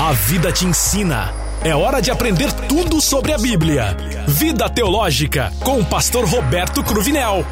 A 0.00 0.12
vida 0.12 0.52
te 0.52 0.64
ensina. 0.64 1.34
É 1.64 1.74
hora 1.74 2.00
de 2.00 2.08
aprender 2.08 2.52
tudo 2.52 3.00
sobre 3.00 3.32
a 3.32 3.36
Bíblia. 3.36 3.96
Vida 4.28 4.70
Teológica, 4.70 5.52
com 5.58 5.80
o 5.80 5.84
pastor 5.84 6.24
Roberto 6.24 6.84
Cruvinel. 6.84 7.44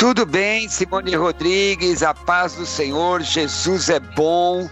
Tudo 0.00 0.24
bem, 0.24 0.66
Simone 0.66 1.14
Rodrigues, 1.14 2.02
a 2.02 2.14
paz 2.14 2.54
do 2.54 2.64
Senhor, 2.64 3.20
Jesus 3.20 3.90
é 3.90 4.00
bom, 4.00 4.66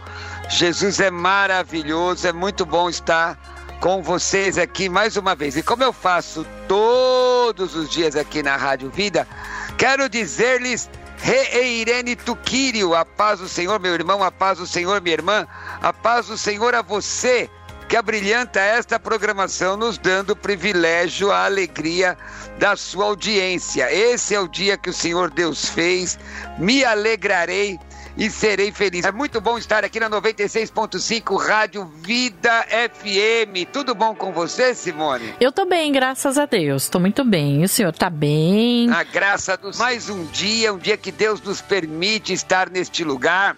Jesus 0.49 1.01
é 1.01 1.11
maravilhoso, 1.11 2.27
é 2.27 2.33
muito 2.33 2.65
bom 2.65 2.89
estar 2.89 3.39
com 3.79 4.03
vocês 4.03 4.57
aqui 4.57 4.89
mais 4.89 5.19
uma 5.19 5.35
vez. 5.35 5.55
E 5.55 5.63
como 5.63 5.85
eu 5.85 5.93
faço 5.93 6.47
todos 6.67 7.77
os 7.77 7.91
dias 7.91 8.17
aqui 8.17 8.43
na 8.43 8.57
Rádio 8.57 8.89
Vida, 8.89 9.29
quero 9.77 10.09
dizer-lhes 10.09 10.89
Reirene 11.19 12.17
Tuquírio, 12.17 12.95
a 12.95 13.05
paz 13.05 13.39
do 13.39 13.51
Senhor, 13.51 13.79
meu 13.79 13.93
irmão, 13.93 14.25
a 14.25 14.33
paz 14.33 14.57
do 14.57 14.67
Senhor, 14.67 14.99
minha 15.03 15.13
irmã, 15.13 15.47
a 15.83 15.93
paz 15.93 16.29
do 16.29 16.39
Senhor 16.39 16.75
a 16.75 16.81
você 16.81 17.51
que 17.89 17.97
abrilhanta 17.97 18.61
esta 18.61 19.01
programação, 19.01 19.77
nos 19.77 19.97
dando 19.97 20.31
o 20.31 20.37
privilégio, 20.37 21.33
a 21.33 21.47
alegria 21.47 22.19
da 22.59 22.77
sua 22.77 23.07
audiência. 23.07 23.91
Esse 23.91 24.35
é 24.35 24.41
o 24.41 24.47
dia 24.47 24.77
que 24.77 24.91
o 24.91 24.93
Senhor 24.93 25.31
Deus 25.31 25.71
fez, 25.71 26.19
me 26.59 26.85
alegrarei 26.85 27.79
e 28.15 28.29
serei 28.31 28.71
feliz. 28.73 29.07
É 29.07 29.13
muito 29.13 29.41
bom 29.41 29.57
estar 29.57 29.85
aqui 29.85 29.99
na 29.99 30.11
96.5 30.11 31.41
Rádio 31.41 31.87
Vida 32.03 32.67
FM. 32.69 33.67
Tudo 33.73 33.95
bom 33.95 34.15
com 34.15 34.33
você, 34.33 34.75
Simone? 34.75 35.35
Eu 35.41 35.51
tô 35.51 35.65
bem, 35.65 35.91
graças 35.91 36.37
a 36.37 36.45
Deus. 36.45 36.91
Tô 36.91 37.01
muito 37.01 37.25
bem. 37.25 37.65
O 37.65 37.69
senhor 37.69 37.93
tá 37.93 38.11
bem? 38.11 38.91
A 38.91 39.03
graça 39.03 39.57
dos 39.57 39.79
mais 39.79 40.11
um 40.11 40.27
dia, 40.27 40.75
um 40.75 40.79
dia 40.79 40.97
que 40.99 41.11
Deus 41.11 41.41
nos 41.41 41.63
permite 41.63 42.35
estar 42.35 42.69
neste 42.69 43.03
lugar, 43.03 43.57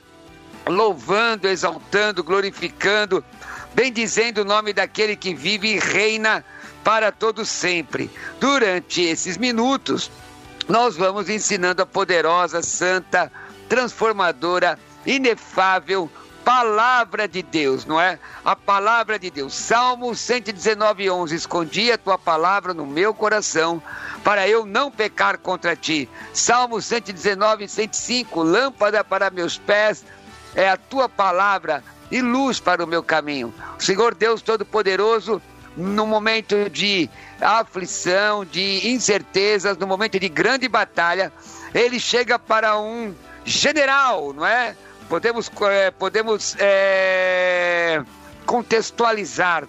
louvando, 0.69 1.49
exaltando, 1.49 2.23
glorificando 2.23 3.25
bendizendo 3.75 4.43
o 4.43 4.45
nome 4.45 4.73
daquele 4.73 5.17
que 5.17 5.35
vive 5.35 5.75
e 5.75 5.79
reina 5.79 6.45
para 6.83 7.13
todo 7.13 7.45
sempre. 7.45 8.11
Durante 8.39 9.03
esses 9.03 9.37
minutos, 9.37 10.11
nós 10.69 10.97
vamos 10.97 11.29
ensinando 11.29 11.83
a 11.83 11.87
poderosa, 11.87 12.63
santa, 12.63 13.31
transformadora, 13.69 14.79
inefável 15.07 16.11
palavra 16.45 17.29
de 17.29 17.43
Deus, 17.43 17.85
não 17.85 18.01
é? 18.01 18.19
A 18.45 18.57
palavra 18.57 19.19
de 19.19 19.31
Deus. 19.31 19.55
Salmo 19.55 20.15
119, 20.15 21.11
11. 21.11 21.37
Escondi 21.37 21.93
a 21.93 21.99
tua 21.99 22.19
palavra 22.19 22.75
no 22.75 22.87
meu 22.87 23.15
coração, 23.15 23.83
para 24.25 24.49
eu 24.49 24.67
não 24.67 24.91
pecar 24.91 25.39
contra 25.39 25.77
ti. 25.77 26.09
Salmo 26.33 26.81
119, 26.81 27.69
105. 27.69 28.43
Lâmpada 28.43 29.05
para 29.05 29.31
meus 29.31 29.59
pés 29.59 30.05
é 30.55 30.69
a 30.69 30.77
tua 30.77 31.09
palavra 31.09 31.83
e 32.11 32.21
luz 32.21 32.59
para 32.59 32.83
o 32.83 32.87
meu 32.87 33.03
caminho. 33.03 33.55
Senhor 33.79 34.15
Deus 34.15 34.43
Todo-Poderoso, 34.43 35.41
no 35.77 36.07
momento 36.07 36.69
de 36.69 37.09
aflição, 37.41 38.45
de 38.45 38.89
incertezas, 38.89 39.77
no 39.77 39.87
momento 39.87 40.19
de 40.19 40.29
grande 40.29 40.69
batalha, 40.69 41.33
ele 41.73 42.01
chega 42.01 42.39
para 42.39 42.79
um 42.79 43.15
general, 43.45 44.33
não 44.33 44.45
é? 44.45 44.75
Podemos, 45.09 45.51
é, 45.63 45.91
podemos 45.91 46.57
é, 46.59 48.03
contextualizar 48.47 49.67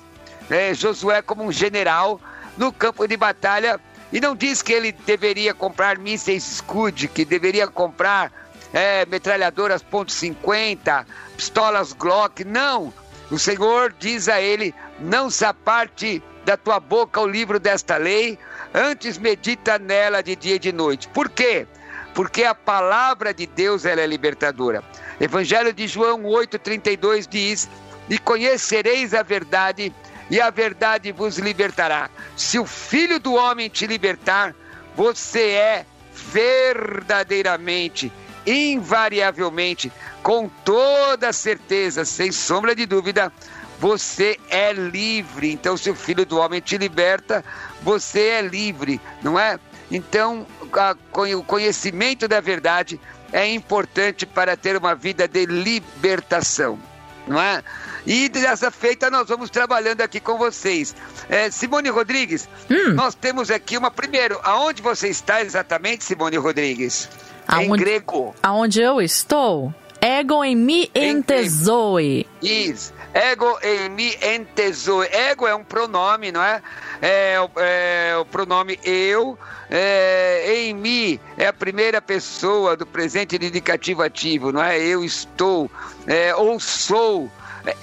né, 0.49 0.73
Josué 0.73 1.21
como 1.21 1.43
um 1.43 1.51
general 1.51 2.19
no 2.57 2.71
campo 2.71 3.07
de 3.07 3.15
batalha 3.15 3.79
e 4.11 4.19
não 4.19 4.35
diz 4.35 4.61
que 4.61 4.73
ele 4.73 4.91
deveria 4.91 5.53
comprar 5.53 5.97
mísseis 5.97 6.43
Scud, 6.43 7.07
que 7.07 7.23
deveria 7.23 7.67
comprar 7.67 8.31
é, 8.73 9.05
metralhadoras 9.05 9.83
.50, 9.83 11.05
pistolas 11.35 11.93
Glock. 11.93 12.43
Não! 12.43 12.93
O 13.29 13.39
Senhor 13.39 13.93
diz 13.97 14.27
a 14.27 14.41
ele: 14.41 14.73
não 14.99 15.29
se 15.29 15.45
aparte 15.45 16.21
da 16.45 16.57
tua 16.57 16.79
boca 16.79 17.21
o 17.21 17.27
livro 17.27 17.59
desta 17.59 17.97
lei, 17.97 18.37
antes 18.73 19.17
medita 19.17 19.77
nela 19.77 20.21
de 20.21 20.35
dia 20.35 20.55
e 20.55 20.59
de 20.59 20.71
noite. 20.71 21.07
Por 21.09 21.29
quê? 21.29 21.67
Porque 22.13 22.43
a 22.43 22.53
palavra 22.53 23.33
de 23.33 23.45
Deus 23.47 23.85
ela 23.85 24.01
é 24.01 24.07
libertadora. 24.07 24.83
Evangelho 25.19 25.71
de 25.71 25.87
João 25.87 26.23
8,32 26.23 27.27
diz: 27.27 27.69
E 28.09 28.17
conhecereis 28.17 29.13
a 29.13 29.23
verdade, 29.23 29.93
e 30.29 30.41
a 30.41 30.49
verdade 30.49 31.11
vos 31.11 31.37
libertará. 31.37 32.09
Se 32.35 32.59
o 32.59 32.65
Filho 32.65 33.19
do 33.19 33.33
Homem 33.33 33.69
te 33.69 33.85
libertar, 33.87 34.55
você 34.95 35.51
é 35.51 35.85
verdadeiramente 36.13 38.11
invariavelmente, 38.45 39.91
com 40.23 40.49
toda 40.63 41.31
certeza, 41.33 42.05
sem 42.05 42.31
sombra 42.31 42.75
de 42.75 42.85
dúvida, 42.85 43.31
você 43.79 44.37
é 44.49 44.71
livre. 44.73 45.51
Então, 45.51 45.75
se 45.75 45.89
o 45.89 45.95
Filho 45.95 46.25
do 46.25 46.37
Homem 46.37 46.61
te 46.61 46.77
liberta, 46.77 47.43
você 47.81 48.19
é 48.19 48.41
livre, 48.41 49.01
não 49.21 49.39
é? 49.39 49.59
Então, 49.89 50.45
a, 50.73 50.95
o 51.35 51.43
conhecimento 51.43 52.27
da 52.27 52.39
verdade 52.39 52.99
é 53.33 53.51
importante 53.51 54.25
para 54.25 54.55
ter 54.55 54.77
uma 54.77 54.93
vida 54.93 55.27
de 55.27 55.45
libertação, 55.45 56.79
não 57.27 57.41
é? 57.41 57.63
E 58.05 58.29
dessa 58.29 58.71
feita 58.71 59.09
nós 59.09 59.27
vamos 59.27 59.49
trabalhando 59.49 60.01
aqui 60.01 60.19
com 60.19 60.37
vocês. 60.37 60.95
É, 61.29 61.49
Simone 61.51 61.89
Rodrigues, 61.89 62.47
hum. 62.69 62.93
nós 62.93 63.15
temos 63.15 63.51
aqui 63.51 63.77
uma. 63.77 63.91
Primeiro, 63.91 64.39
aonde 64.43 64.81
você 64.81 65.07
está 65.07 65.41
exatamente, 65.41 66.03
Simone 66.03 66.37
Rodrigues? 66.37 67.09
Aonde, 67.51 67.67
em 67.67 67.77
grego. 67.77 68.35
Aonde 68.41 68.81
eu 68.81 69.01
estou? 69.01 69.73
Ego 69.99 70.43
em 70.43 70.55
mi 70.55 70.89
entezoe. 70.95 72.25
Isso. 72.41 72.91
Ego 73.13 73.59
em 73.61 73.89
mi 73.89 74.15
entezoe. 74.19 75.07
Ego 75.11 75.45
é 75.45 75.53
um 75.53 75.63
pronome, 75.63 76.31
não 76.31 76.41
é? 76.41 76.59
É, 77.01 77.35
é 77.57 78.17
o 78.17 78.25
pronome 78.25 78.79
eu. 78.83 79.37
É, 79.69 80.53
em 80.55 80.73
mi 80.73 81.21
é 81.37 81.47
a 81.47 81.53
primeira 81.53 82.01
pessoa 82.01 82.75
do 82.75 82.85
presente 82.85 83.35
indicativo 83.35 84.01
ativo, 84.01 84.51
não 84.51 84.63
é? 84.63 84.79
Eu 84.79 85.03
estou. 85.03 85.69
É, 86.07 86.33
ou 86.33 86.59
sou. 86.59 87.29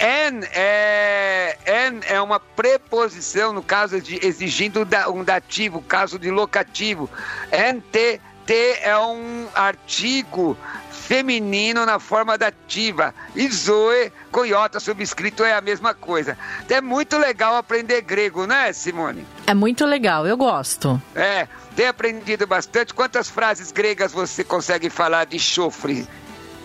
En 0.01 0.41
é, 0.53 1.57
en 1.65 2.01
é 2.05 2.21
uma 2.21 2.41
preposição, 2.41 3.53
no 3.53 3.63
caso 3.63 4.01
de 4.01 4.19
exigindo 4.27 4.81
um 5.15 5.23
dativo, 5.23 5.81
caso 5.83 6.19
de 6.19 6.33
locativo. 6.33 7.09
Ente 7.53 8.21
T 8.49 8.79
é 8.81 8.99
um 8.99 9.47
artigo 9.55 10.57
feminino 10.91 11.85
na 11.85 11.99
forma 11.99 12.39
dativa. 12.39 13.15
E 13.37 13.47
Zoe, 13.47 14.11
coiota 14.33 14.81
subscrito 14.81 15.45
é 15.45 15.53
a 15.53 15.61
mesma 15.61 15.93
coisa. 15.93 16.37
É 16.67 16.81
muito 16.81 17.19
legal 17.19 17.57
aprender 17.57 18.01
grego, 18.01 18.47
né, 18.47 18.73
Simone? 18.73 19.27
É 19.47 19.53
muito 19.53 19.85
legal, 19.85 20.27
eu 20.27 20.35
gosto. 20.35 21.01
É, 21.15 21.47
tem 21.77 21.89
aprendido 21.89 22.47
bastante. 22.47 22.95
Quantas 22.95 23.29
frases 23.29 23.71
gregas 23.71 24.13
você 24.13 24.43
consegue 24.43 24.89
falar 24.89 25.27
de 25.27 25.39
chofre? 25.39 26.09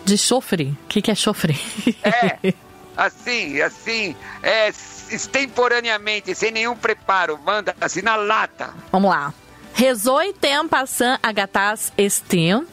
De 0.05 0.17
chofre? 0.17 0.77
O 0.85 0.87
que, 0.87 1.01
que 1.01 1.11
é 1.11 1.15
chofre? 1.15 1.59
É. 2.01 2.53
assim, 2.95 3.59
assim, 3.61 4.15
é, 4.41 4.69
extemporaneamente, 5.11 6.33
sem 6.33 6.49
nenhum 6.49 6.77
preparo, 6.77 7.37
manda 7.45 7.75
assim 7.81 8.01
na 8.01 8.15
lata. 8.15 8.73
Vamos 8.89 9.11
lá. 9.11 9.33
Rezoi 9.73 10.33
tem 10.33 10.67
passant 10.67 11.19
agatas 11.21 11.91
estim. 11.97 12.65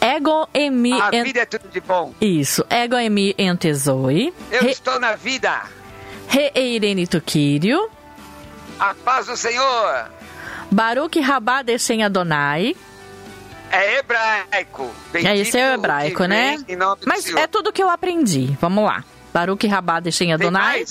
Ego 0.00 0.48
emi. 0.52 0.92
A 0.92 1.10
vida 1.10 1.40
é 1.40 1.46
tudo 1.46 1.68
de 1.68 1.80
bom. 1.80 2.14
Isso. 2.20 2.64
Ego 2.68 2.96
emi 2.96 3.34
entezoi. 3.38 4.32
Eu 4.52 4.62
Re... 4.62 4.70
estou 4.70 5.00
na 5.00 5.16
vida. 5.16 5.62
Reeirene 6.28 7.06
tuquírio. 7.06 7.88
A 8.78 8.94
paz 8.94 9.26
do 9.26 9.36
Senhor. 9.36 10.10
Baruch 10.70 11.18
rabá 11.20 11.62
deixem 11.62 12.04
Adonai. 12.04 12.76
É 13.70 13.98
hebraico. 13.98 14.94
Bendito 15.12 15.30
é, 15.30 15.36
isso 15.36 15.56
é 15.56 15.74
hebraico, 15.74 16.24
né? 16.26 16.58
Mas 17.04 17.28
é 17.34 17.46
tudo 17.46 17.72
que 17.72 17.82
eu 17.82 17.88
aprendi. 17.88 18.56
Vamos 18.60 18.84
lá. 18.84 19.02
Baruch 19.32 19.66
rabá 19.66 20.00
deixem 20.00 20.32
Adonai. 20.32 20.84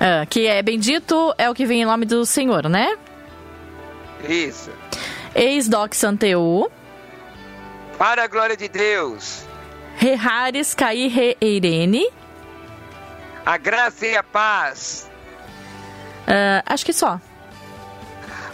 Ah, 0.00 0.24
que 0.26 0.46
é 0.46 0.62
bendito 0.62 1.34
é 1.36 1.50
o 1.50 1.54
que 1.54 1.66
vem 1.66 1.82
em 1.82 1.84
nome 1.84 2.06
do 2.06 2.24
Senhor, 2.24 2.68
né? 2.68 2.96
Isso. 4.26 4.70
Eis 5.34 5.68
doc 5.68 5.94
santeu. 5.94 6.70
Para 7.96 8.24
a 8.24 8.26
glória 8.26 8.56
de 8.56 8.68
Deus. 8.68 9.44
Rehares 9.96 10.74
cair 10.74 11.08
re 11.08 11.36
eirene. 11.40 12.08
A 13.44 13.56
graça 13.56 14.06
e 14.06 14.16
a 14.16 14.22
paz. 14.22 15.10
Uh, 16.26 16.62
acho 16.66 16.84
que 16.84 16.92
só. 16.92 17.20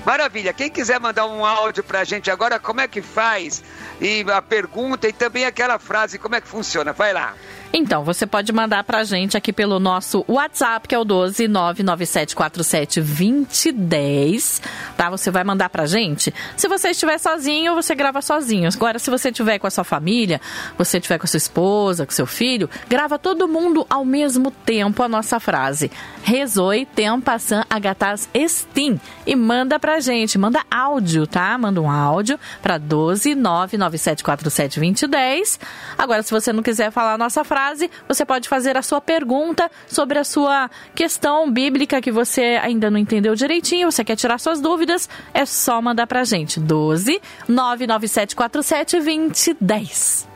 Maravilha. 0.05 0.53
Quem 0.53 0.71
quiser 0.71 1.01
mandar 1.01 1.27
um 1.27 1.45
áudio 1.45 1.83
para 1.83 2.01
a 2.01 2.05
gente 2.05 2.31
agora, 2.31 2.59
como 2.59 2.81
é 2.81 2.89
que 2.89 3.01
faz? 3.01 3.65
E 4.01 4.25
a 4.31 4.43
pergunta 4.43 5.09
e 5.09 5.13
também 5.13 5.45
aquela 5.45 5.79
frase, 5.79 6.19
como 6.19 6.35
é 6.35 6.41
que 6.41 6.49
funciona? 6.49 6.93
Vai 6.93 7.13
lá. 7.13 7.35
Então, 7.77 8.05
você 8.05 8.25
pode 8.25 8.53
mandar 8.53 8.85
pra 8.85 9.03
gente 9.03 9.37
aqui 9.37 9.53
pelo 9.53 9.81
nosso 9.81 10.25
WhatsApp, 10.29 10.87
que 10.87 10.95
é 10.95 10.99
o 10.99 11.05
12 11.05 11.49
99747 11.49 13.01
2010, 13.01 14.63
tá? 14.97 15.11
Você 15.11 15.29
vai 15.29 15.43
mandar 15.43 15.69
pra 15.69 15.85
gente. 15.85 16.33
Se 16.57 16.69
você 16.69 16.91
estiver 16.91 17.19
sozinho, 17.19 17.75
você 17.75 17.93
grava 17.97 18.23
sozinho. 18.23 18.71
Agora, 18.73 19.01
se 19.01 19.11
você 19.11 19.31
estiver 19.31 19.59
com 19.59 19.67
a 19.67 19.71
sua 19.73 19.83
família, 19.83 20.41
você 20.79 20.99
estiver 20.99 21.19
com 21.19 21.25
a 21.25 21.27
sua 21.27 21.39
esposa, 21.39 22.07
com 22.07 22.13
seu 22.13 22.27
filho, 22.27 22.71
grava 22.89 23.19
todo 23.19 23.49
mundo 23.49 23.85
ao 23.91 24.05
mesmo 24.05 24.53
tempo 24.53 25.03
a 25.03 25.09
nossa 25.09 25.41
frase. 25.41 25.91
Rezoi 26.23 26.87
tempassam 26.87 27.65
agatas 27.69 28.29
estim. 28.33 29.01
E 29.27 29.35
manda 29.35 29.81
pra 29.81 29.99
gente, 29.99 30.39
manda 30.39 30.65
áudio, 30.71 31.27
tá? 31.27 31.59
Manda 31.59 31.81
um 31.81 31.91
áudio 31.91 32.39
pra 32.63 32.79
12 32.79 33.35
99747 33.35 34.79
2010. 34.79 35.59
Agora, 35.99 36.23
se 36.23 36.31
você 36.31 36.53
não 36.53 36.63
quiser 36.63 36.93
falar 36.93 37.15
a 37.15 37.19
nossa 37.19 37.43
frase, 37.43 37.64
frase, 37.65 37.91
você 38.07 38.25
pode 38.27 38.49
fazer 38.49 38.77
a 38.77 38.83
sua 38.83 39.01
pergunta 39.01 39.71
sobre 39.87 40.19
a 40.19 40.25
sua 40.25 40.71
questão 40.95 41.51
bíblica 41.51 42.01
que 42.01 42.13
você 42.13 42.59
ainda 42.63 42.91
não 42.91 42.99
entendeu 42.99 43.35
direitinho, 43.35 43.91
você 43.91 44.05
quer 44.05 44.17
tirar 44.17 44.39
suas 44.39 44.61
dúvidas, 44.61 45.09
é 45.33 45.47
só 45.47 45.81
mandar 45.81 46.07
pra 46.07 46.25
gente. 46.25 46.61
12 46.61 47.21
99747 47.49 48.97
2010. 48.97 50.29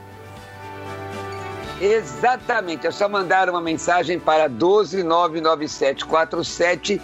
Exatamente, 1.81 2.87
é 2.87 2.91
só 2.91 3.09
mandar 3.09 3.49
uma 3.51 3.61
mensagem 3.61 4.19
para 4.19 4.49
12 4.49 5.03
99747 5.03 7.01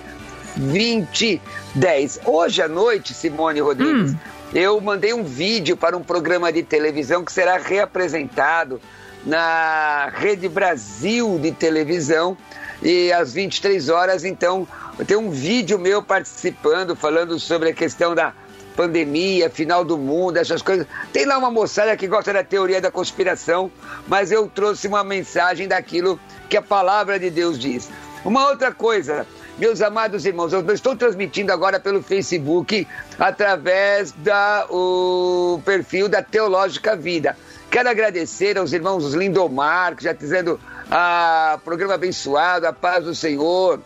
2010. 0.57 2.21
Hoje 2.25 2.63
à 2.63 2.69
noite, 2.69 3.13
Simone 3.13 3.61
Rodrigues, 3.61 4.15
hum. 4.15 4.19
eu 4.55 4.81
mandei 4.81 5.13
um 5.13 5.23
vídeo 5.23 5.77
para 5.77 5.97
um 5.97 6.03
programa 6.03 6.53
de 6.53 6.63
televisão 6.63 7.25
que 7.25 7.33
será 7.33 7.57
reapresentado 7.59 8.81
na 9.25 10.11
Rede 10.15 10.49
Brasil 10.49 11.39
de 11.39 11.53
televisão 11.53 12.37
e 12.83 13.13
às 13.13 13.33
23 13.33 13.89
horas, 13.89 14.25
então, 14.25 14.69
tem 15.07 15.17
um 15.17 15.31
vídeo 15.31 15.79
meu 15.79 16.03
participando, 16.03 16.95
falando 16.95 17.39
sobre 17.39 17.71
a 17.71 17.73
questão 17.73 18.15
da 18.15 18.35
pandemia, 18.77 19.49
final 19.49 19.85
do 19.85 19.97
mundo, 19.97 20.37
essas 20.37 20.61
coisas. 20.61 20.87
Tem 21.13 21.25
lá 21.25 21.39
uma 21.39 21.51
moçada 21.51 21.97
que 21.97 22.07
gosta 22.07 22.33
da 22.33 22.45
teoria 22.45 22.81
da 22.81 22.91
conspiração, 22.91 23.71
mas 24.07 24.33
eu 24.33 24.49
trouxe 24.49 24.87
uma 24.89 25.05
mensagem 25.05 25.69
daquilo 25.69 26.19
que 26.51 26.57
a 26.57 26.63
palavra 26.63 27.19
de 27.19 27.31
Deus 27.31 27.59
diz. 27.59 27.89
Uma 28.25 28.49
outra 28.49 28.73
coisa, 28.73 29.27
meus 29.59 29.81
amados 29.81 30.27
irmãos, 30.27 30.53
eu 30.53 30.61
estou 30.73 30.97
transmitindo 30.97 31.53
agora 31.53 31.79
pelo 31.79 32.03
Facebook 32.03 32.87
através 33.19 34.13
do 34.13 35.61
perfil 35.65 36.09
da 36.09 36.23
Teológica 36.23 36.97
Vida. 36.97 37.37
Quero 37.75 37.89
agradecer 37.89 38.57
aos 38.57 38.73
irmãos 38.73 39.15
Lindomar, 39.15 39.97
que 39.97 40.05
já 40.05 40.13
dizendo 40.13 40.61
a 40.89 41.59
programa 41.65 41.95
abençoado, 41.95 42.69
a 42.69 42.73
paz 42.73 43.05
do 43.05 43.17
Senhor, 43.17 43.81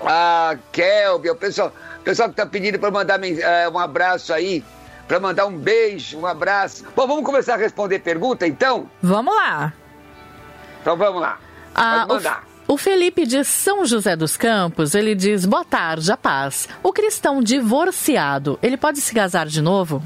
a 0.00 0.56
Kelvin, 0.72 1.28
o 1.28 1.36
pessoal, 1.36 1.70
o 2.00 2.02
pessoal 2.02 2.30
que 2.30 2.32
está 2.32 2.46
pedindo 2.46 2.78
para 2.78 2.90
mandar 2.90 3.22
é, 3.22 3.68
um 3.68 3.78
abraço 3.78 4.32
aí, 4.32 4.64
para 5.06 5.20
mandar 5.20 5.44
um 5.44 5.54
beijo, 5.54 6.18
um 6.18 6.24
abraço. 6.24 6.86
Bom, 6.96 7.06
vamos 7.06 7.26
começar 7.26 7.52
a 7.52 7.56
responder 7.58 7.98
pergunta 7.98 8.46
então? 8.46 8.88
Vamos 9.02 9.36
lá. 9.36 9.70
Então 10.80 10.96
vamos 10.96 11.20
lá. 11.20 11.38
Ah, 11.74 12.06
Pode 12.08 12.24
mandar. 12.24 12.44
O, 12.66 12.72
o 12.72 12.76
Felipe 12.78 13.26
de 13.26 13.44
São 13.44 13.84
José 13.84 14.16
dos 14.16 14.34
Campos, 14.38 14.94
ele 14.94 15.14
diz: 15.14 15.44
Boa 15.44 15.62
tarde, 15.62 16.10
a 16.10 16.16
paz. 16.16 16.70
O 16.82 16.90
cristão 16.90 17.42
divorciado, 17.42 18.58
ele 18.62 18.78
pode 18.78 18.98
se 19.02 19.14
casar 19.14 19.44
de 19.44 19.60
novo? 19.60 20.02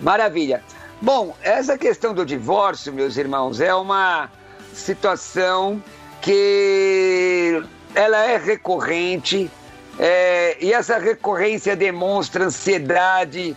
Maravilha. 0.00 0.62
Bom, 1.00 1.34
essa 1.42 1.78
questão 1.78 2.12
do 2.12 2.24
divórcio, 2.24 2.92
meus 2.92 3.16
irmãos, 3.16 3.60
é 3.60 3.74
uma 3.74 4.30
situação 4.72 5.82
que 6.20 7.62
ela 7.94 8.18
é 8.18 8.36
recorrente 8.36 9.50
é, 9.98 10.56
e 10.60 10.72
essa 10.72 10.98
recorrência 10.98 11.76
demonstra 11.76 12.44
ansiedade, 12.44 13.56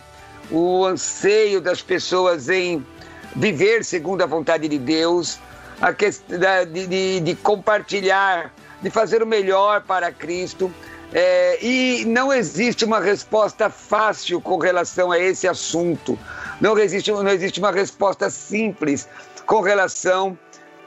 o 0.50 0.84
anseio 0.84 1.60
das 1.60 1.80
pessoas 1.80 2.48
em 2.48 2.84
viver 3.34 3.84
segundo 3.84 4.22
a 4.22 4.26
vontade 4.26 4.68
de 4.68 4.78
Deus, 4.78 5.38
a 5.80 5.92
questão 5.92 6.38
de, 6.70 6.86
de, 6.86 7.20
de 7.20 7.34
compartilhar, 7.36 8.52
de 8.82 8.90
fazer 8.90 9.22
o 9.22 9.26
melhor 9.26 9.82
para 9.82 10.12
Cristo. 10.12 10.72
É, 11.16 11.64
e 11.64 12.04
não 12.06 12.32
existe 12.32 12.84
uma 12.84 12.98
resposta 12.98 13.70
fácil 13.70 14.40
com 14.40 14.58
relação 14.58 15.12
a 15.12 15.18
esse 15.18 15.46
assunto. 15.46 16.18
Não 16.60 16.76
existe, 16.76 17.12
não 17.12 17.28
existe 17.28 17.60
uma 17.60 17.70
resposta 17.70 18.28
simples 18.28 19.08
com 19.46 19.60
relação 19.60 20.36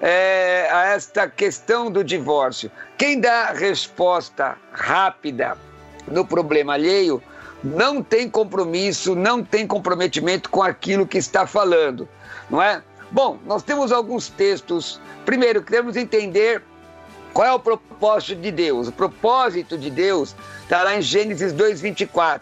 é, 0.01 0.68
a 0.69 0.88
esta 0.88 1.30
questão 1.30 1.90
do 1.90 2.04
divórcio. 2.04 2.69
Quem 2.97 3.21
dá 3.21 3.54
resposta 3.54 4.57
rápida 4.73 5.57
no 6.06 6.25
problema 6.25 6.73
alheio 6.73 7.23
não 7.63 8.04
tem 8.04 8.30
compromisso, 8.30 9.16
não 9.16 9.42
tem 9.42 9.66
comprometimento 9.66 10.49
com 10.49 10.61
aquilo 10.61 11.07
que 11.07 11.18
está 11.18 11.47
falando, 11.47 12.07
não 12.49 12.61
é? 12.61 12.83
Bom, 13.11 13.40
nós 13.45 13.63
temos 13.63 13.94
alguns 13.94 14.28
textos. 14.28 14.99
Primeiro, 15.25 15.63
queremos 15.63 15.95
entender 15.95 16.61
qual 17.37 17.47
é 17.47 17.53
o 17.53 17.59
propósito 17.59 18.41
de 18.41 18.49
Deus? 18.49 18.87
O 18.87 18.91
propósito 18.91 19.77
de 19.77 19.91
Deus 19.91 20.35
está 20.63 20.81
lá 20.81 20.95
em 20.95 21.03
Gênesis 21.03 21.53
2,24. 21.53 22.41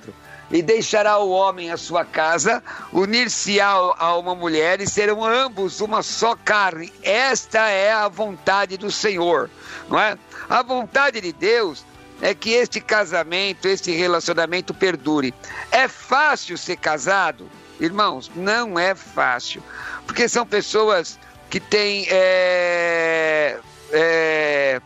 E 0.49 0.61
deixará 0.61 1.17
o 1.17 1.31
homem 1.31 1.69
a 1.69 1.75
sua 1.75 2.05
casa, 2.05 2.63
unir-se-á 2.93 3.73
a 3.97 4.17
uma 4.17 4.33
mulher 4.33 4.79
e 4.79 4.87
serão 4.87 5.21
ambos 5.21 5.81
uma 5.81 6.01
só 6.01 6.33
carne. 6.33 6.93
Esta 7.03 7.67
é 7.67 7.91
a 7.91 8.07
vontade 8.07 8.77
do 8.77 8.89
Senhor, 8.89 9.49
não 9.89 9.99
é? 9.99 10.17
A 10.49 10.63
vontade 10.63 11.19
de 11.19 11.33
Deus 11.33 11.85
é 12.21 12.33
que 12.33 12.51
este 12.53 12.79
casamento, 12.79 13.67
este 13.67 13.91
relacionamento 13.91 14.73
perdure. 14.73 15.33
É 15.71 15.89
fácil 15.89 16.57
ser 16.57 16.77
casado? 16.77 17.49
Irmãos, 17.81 18.31
não 18.33 18.79
é 18.79 18.95
fácil, 18.95 19.61
porque 20.05 20.29
são 20.29 20.45
pessoas 20.45 21.19
que 21.49 21.59
têm 21.59 22.07
é, 22.09 23.59
é, 23.92 24.82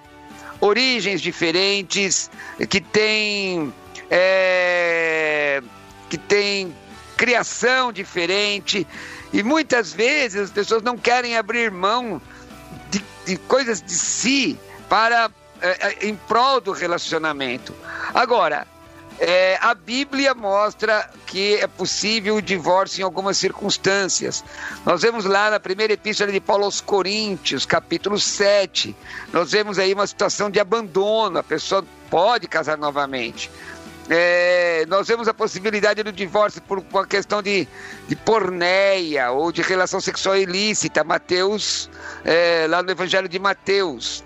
origens 0.59 1.21
diferentes, 1.21 2.29
que 2.69 2.81
têm 2.81 3.73
é, 4.09 5.61
que 6.09 6.17
tem 6.17 6.75
criação 7.15 7.91
diferente 7.91 8.87
e 9.31 9.43
muitas 9.43 9.93
vezes 9.93 10.43
as 10.43 10.51
pessoas 10.51 10.81
não 10.81 10.97
querem 10.97 11.37
abrir 11.37 11.69
mão 11.69 12.21
de, 12.89 13.03
de 13.25 13.37
coisas 13.37 13.81
de 13.81 13.93
si 13.93 14.57
para 14.87 15.29
é, 15.61 15.87
é 15.87 16.07
em 16.07 16.15
prol 16.15 16.61
do 16.61 16.71
relacionamento. 16.71 17.75
Agora, 18.13 18.65
é, 19.19 19.57
a 19.61 19.73
Bíblia 19.73 20.33
mostra 20.33 21.09
que 21.27 21.55
é 21.55 21.67
possível 21.67 22.37
o 22.37 22.41
divórcio 22.41 23.01
em 23.01 23.03
algumas 23.03 23.37
circunstâncias. 23.37 24.43
Nós 24.85 25.01
vemos 25.01 25.25
lá 25.25 25.51
na 25.51 25.59
primeira 25.59 25.91
epístola 25.91 26.31
de 26.31 26.39
Paulo 26.39 26.63
aos 26.63 26.79
Coríntios, 26.79 27.65
capítulo 27.65 28.17
7, 28.17 28.95
nós 29.33 29.51
vemos 29.51 29.77
aí 29.77 29.93
uma 29.93 30.07
situação 30.07 30.49
de 30.49 30.57
abandono, 30.57 31.37
a 31.37 31.43
pessoa 31.43 31.83
pode 32.09 32.47
casar 32.47 32.77
novamente. 32.77 33.51
é, 34.09 34.85
nós 34.87 35.07
vemos 35.07 35.27
a 35.27 35.33
possibilidade 35.33 36.01
do 36.01 36.11
divórcio 36.11 36.61
por 36.61 36.79
uma 36.79 37.05
questão 37.05 37.43
de, 37.43 37.67
de 38.07 38.15
porneia 38.15 39.31
ou 39.31 39.51
de 39.51 39.61
relação 39.61 39.99
sexual 39.99 40.37
ilícita. 40.37 41.03
Mateus, 41.03 41.89
é, 42.23 42.65
lá 42.67 42.81
no 42.81 42.89
Evangelho 42.89 43.27
de 43.27 43.37
Mateus. 43.37 44.23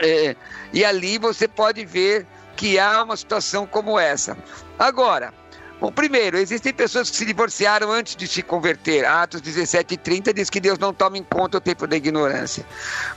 É, 0.00 0.34
e 0.72 0.84
ali 0.84 1.18
você 1.18 1.46
pode 1.46 1.84
ver 1.84 2.26
que 2.56 2.78
há 2.78 3.02
uma 3.02 3.16
situação 3.16 3.66
como 3.66 3.98
essa. 3.98 4.36
Agora, 4.78 5.32
bom, 5.80 5.90
primeiro, 5.92 6.36
existem 6.36 6.72
pessoas 6.72 7.10
que 7.10 7.16
se 7.16 7.26
divorciaram 7.26 7.90
antes 7.90 8.16
de 8.16 8.26
se 8.26 8.42
converter. 8.42 9.04
Atos 9.04 9.40
17 9.40 9.94
e 9.94 9.96
30 9.96 10.34
diz 10.34 10.50
que 10.50 10.60
Deus 10.60 10.78
não 10.78 10.92
toma 10.92 11.18
em 11.18 11.24
conta 11.24 11.58
o 11.58 11.60
tempo 11.60 11.86
da 11.86 11.96
ignorância. 11.96 12.64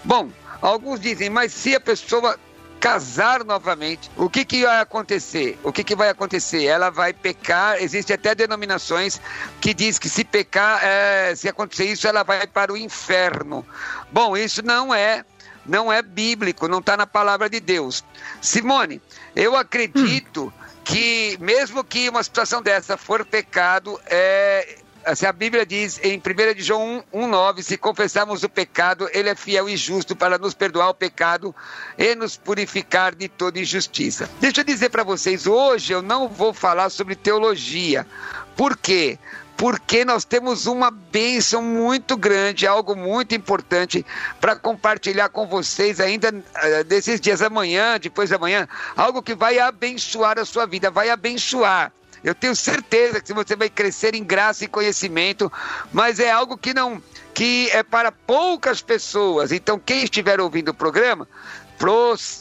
Bom, 0.04 0.30
alguns 0.62 1.00
dizem, 1.00 1.30
mas 1.30 1.54
se 1.54 1.76
a 1.76 1.80
pessoa 1.80 2.38
casar 2.80 3.44
novamente, 3.44 4.10
o 4.16 4.30
que, 4.30 4.46
que 4.46 4.64
vai 4.64 4.80
acontecer? 4.80 5.58
O 5.64 5.72
que, 5.72 5.84
que 5.84 5.96
vai 5.96 6.10
acontecer? 6.10 6.66
Ela 6.66 6.90
vai 6.90 7.12
pecar, 7.12 7.82
existe 7.82 8.14
até 8.14 8.36
denominações 8.36 9.20
que 9.60 9.74
diz 9.74 9.98
que 9.98 10.10
se 10.10 10.24
pecar, 10.24 10.80
é, 10.84 11.34
se 11.36 11.50
acontecer 11.50 11.86
isso, 11.86 12.08
ela 12.08 12.24
vai 12.24 12.46
para 12.46 12.72
o 12.72 12.78
inferno. 12.78 13.66
Bom, 14.12 14.38
isso 14.38 14.64
não 14.64 14.94
é 14.94 15.26
não 15.66 15.92
é 15.92 16.02
bíblico, 16.02 16.68
não 16.68 16.80
está 16.80 16.96
na 16.96 17.06
palavra 17.06 17.50
de 17.50 17.60
Deus. 17.60 18.04
Simone, 18.42 19.02
eu 19.38 19.56
acredito 19.56 20.46
hum. 20.46 20.52
que 20.84 21.38
mesmo 21.40 21.84
que 21.84 22.10
uma 22.10 22.24
situação 22.24 22.62
dessa 22.62 22.98
for 22.98 23.24
pecado, 23.24 24.00
é, 24.08 24.78
assim, 25.06 25.28
a 25.28 25.32
Bíblia 25.32 25.66
diz 25.66 26.00
em 26.04 26.18
1 26.18 26.54
de 26.56 26.64
João 26.64 27.04
1,9: 27.14 27.62
se 27.62 27.78
confessarmos 27.78 28.44
o 28.44 28.50
pecado, 28.50 29.08
ele 29.14 29.30
é 29.30 29.36
fiel 29.36 29.70
e 29.70 29.78
justo 29.78 30.16
para 30.16 30.40
nos 30.40 30.56
perdoar 30.56 30.90
o 30.90 30.94
pecado 30.94 31.56
e 31.98 32.16
nos 32.16 32.36
purificar 32.36 33.14
de 33.14 33.28
toda 33.28 33.60
injustiça. 33.60 34.28
Deixa 34.42 34.62
eu 34.62 34.66
dizer 34.66 34.90
para 34.90 35.04
vocês, 35.04 35.46
hoje 35.46 35.94
eu 35.94 36.02
não 36.02 36.28
vou 36.28 36.52
falar 36.52 36.90
sobre 36.90 37.16
teologia. 37.16 38.08
Por 38.56 38.76
quê? 38.76 39.20
Porque 39.58 40.06
nós 40.06 40.24
temos 40.24 40.68
uma 40.68 40.92
bênção 40.92 41.64
muito 41.64 42.16
grande, 42.16 42.68
algo 42.68 42.96
muito 42.96 43.34
importante 43.34 44.06
para 44.40 44.56
compartilhar 44.56 45.30
com 45.30 45.48
vocês 45.48 46.00
ainda 46.00 46.30
uh, 46.30 46.84
desses 46.84 47.20
dias 47.20 47.42
amanhã, 47.42 48.00
depois 48.00 48.30
da 48.30 48.38
manhã, 48.38 48.68
algo 48.96 49.24
que 49.24 49.34
vai 49.34 49.58
abençoar 49.58 50.38
a 50.38 50.46
sua 50.46 50.68
vida, 50.68 50.92
vai 50.92 51.10
abençoar. 51.10 51.92
Eu 52.24 52.36
tenho 52.36 52.56
certeza 52.56 53.20
que 53.20 53.34
você 53.34 53.56
vai 53.56 53.70
crescer 53.70 54.14
em 54.14 54.24
graça 54.24 54.64
e 54.64 54.68
conhecimento, 54.68 55.52
mas 55.92 56.20
é 56.20 56.30
algo 56.30 56.58
que 56.58 56.74
não 56.74 57.02
que 57.34 57.70
é 57.72 57.84
para 57.84 58.12
poucas 58.12 58.82
pessoas. 58.82 59.52
Então, 59.52 59.78
quem 59.78 60.04
estiver 60.04 60.42
ouvindo 60.42 60.70
o 60.70 60.74
programa, 60.74 61.28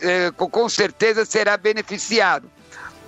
eh, 0.00 0.32
com 0.34 0.68
certeza 0.70 1.26
será 1.26 1.54
beneficiado. 1.58 2.50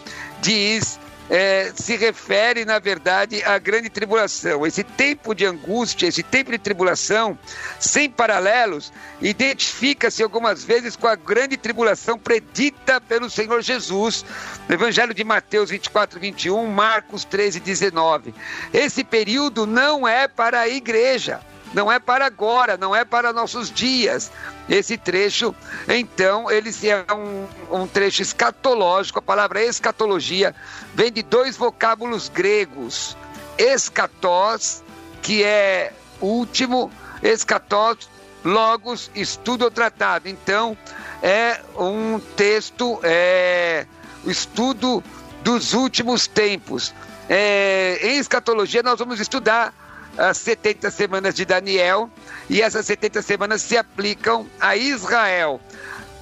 diz 0.41 1.01
é, 1.31 1.73
se 1.75 1.97
refere, 1.97 2.65
na 2.65 2.79
verdade, 2.79 3.43
à 3.45 3.59
grande 3.59 3.89
tribulação. 3.89 4.67
Esse 4.67 4.83
tempo 4.83 5.35
de 5.35 5.45
angústia, 5.45 6.07
esse 6.07 6.23
tempo 6.23 6.51
de 6.51 6.59
tribulação, 6.59 7.39
sem 7.79 8.11
paralelos, 8.11 8.93
identifica-se 9.21 10.23
algumas 10.23 10.65
vezes 10.65 10.97
com 10.97 11.07
a 11.07 11.15
grande 11.15 11.57
tribulação 11.57 12.19
predita 12.19 13.01
pelo 13.01 13.29
Senhor 13.29 13.63
Jesus, 13.63 14.25
no 14.69 14.75
Evangelho 14.75 15.13
de 15.13 15.25
Mateus 15.25 15.71
24, 15.71 16.19
21, 16.19 16.67
Marcos 16.67 17.25
13, 17.25 17.61
19. 17.61 18.35
Esse 18.73 19.05
período 19.05 19.67
não 19.67 20.07
é 20.07 20.27
para 20.27 20.61
a 20.61 20.69
igreja 20.69 21.41
não 21.73 21.91
é 21.91 21.99
para 21.99 22.27
agora, 22.27 22.77
não 22.77 22.95
é 22.95 23.05
para 23.05 23.33
nossos 23.33 23.71
dias. 23.71 24.31
Esse 24.69 24.97
trecho, 24.97 25.55
então, 25.89 26.51
ele 26.51 26.71
é 26.85 27.13
um, 27.13 27.47
um 27.83 27.87
trecho 27.87 28.23
escatológico, 28.23 29.19
a 29.19 29.23
palavra 29.23 29.63
escatologia 29.63 30.55
vem 30.95 31.13
de 31.13 31.23
dois 31.23 31.57
vocábulos 31.57 32.29
gregos. 32.29 33.17
Escatós, 33.57 34.83
que 35.23 35.43
é 35.43 35.93
último, 36.21 36.91
escatós, 37.23 38.09
logos, 38.45 39.11
estudo 39.15 39.65
ou 39.65 39.71
tratado. 39.71 40.29
Então, 40.29 40.77
é 41.23 41.61
um 41.77 42.21
texto, 42.37 43.01
é 43.03 43.87
o 44.25 44.31
estudo 44.31 45.03
dos 45.43 45.73
últimos 45.73 46.27
tempos. 46.27 46.95
É, 47.29 47.99
em 48.03 48.19
escatologia, 48.19 48.83
nós 48.83 48.99
vamos 48.99 49.21
estudar 49.21 49.75
as 50.19 50.37
70 50.39 50.91
semanas 50.91 51.35
de 51.35 51.45
Daniel 51.45 52.11
e 52.51 52.61
essas 52.61 52.85
70 52.87 53.23
semanas 53.23 53.63
se 53.63 53.77
aplicam 53.77 54.47
a 54.61 54.77
Israel. 54.77 55.61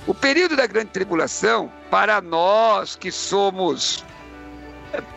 O 0.06 0.14
período 0.14 0.54
da 0.54 0.66
grande 0.66 0.90
tribulação, 0.90 1.72
para 1.90 2.20
nós 2.20 2.94
que 2.94 3.10
somos 3.10 4.04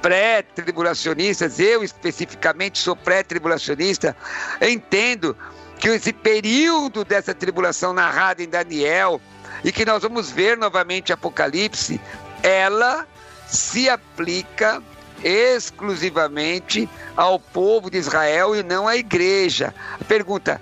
pré-tribulacionistas, 0.01 1.59
eu 1.59 1.83
especificamente 1.83 2.79
sou 2.79 2.95
pré-tribulacionista, 2.95 4.15
entendo 4.61 5.37
que 5.77 5.89
esse 5.89 6.11
período 6.11 7.05
dessa 7.05 7.33
tribulação 7.33 7.93
narrada 7.93 8.41
em 8.41 8.49
Daniel 8.49 9.21
e 9.63 9.71
que 9.71 9.85
nós 9.85 10.01
vamos 10.01 10.31
ver 10.31 10.57
novamente 10.57 11.13
Apocalipse, 11.13 12.01
ela 12.41 13.07
se 13.47 13.89
aplica 13.89 14.81
exclusivamente 15.23 16.89
ao 17.15 17.39
povo 17.39 17.89
de 17.89 17.97
Israel 17.97 18.55
e 18.55 18.63
não 18.63 18.87
à 18.87 18.95
igreja. 18.95 19.73
Pergunta: 20.07 20.61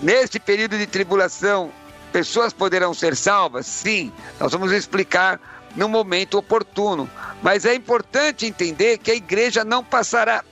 neste 0.00 0.38
período 0.38 0.76
de 0.78 0.86
tribulação, 0.86 1.70
pessoas 2.12 2.52
poderão 2.52 2.92
ser 2.92 3.16
salvas? 3.16 3.66
Sim, 3.66 4.12
nós 4.38 4.52
vamos 4.52 4.72
explicar 4.72 5.40
no 5.76 5.88
momento 5.88 6.38
oportuno. 6.38 7.08
Mas 7.42 7.64
é 7.64 7.74
importante 7.74 8.46
entender 8.46 8.98
que 8.98 9.10
a 9.10 9.14
igreja 9.14 9.64
não 9.64 9.82
passará 9.82 10.44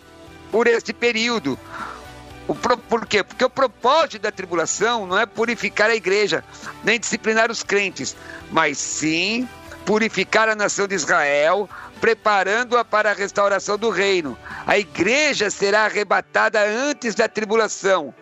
por 0.50 0.66
esse 0.66 0.92
período. 0.92 1.58
Por 2.88 3.06
quê? 3.06 3.22
Porque 3.22 3.44
o 3.44 3.50
propósito 3.50 4.22
da 4.22 4.32
tribulação 4.32 5.06
não 5.06 5.16
é 5.16 5.24
purificar 5.24 5.88
a 5.88 5.94
igreja, 5.94 6.42
nem 6.82 6.98
disciplinar 6.98 7.48
os 7.48 7.62
crentes, 7.62 8.16
mas 8.50 8.76
sim 8.76 9.48
purificar 9.84 10.48
a 10.48 10.54
nação 10.54 10.86
de 10.86 10.94
Israel, 10.94 11.68
preparando-a 12.00 12.84
para 12.84 13.10
a 13.10 13.14
restauração 13.14 13.76
do 13.76 13.90
reino. 13.90 14.36
A 14.66 14.78
igreja 14.78 15.50
será 15.50 15.84
arrebatada 15.84 16.60
antes 16.62 17.14
da 17.14 17.28
tribulação. 17.28 18.14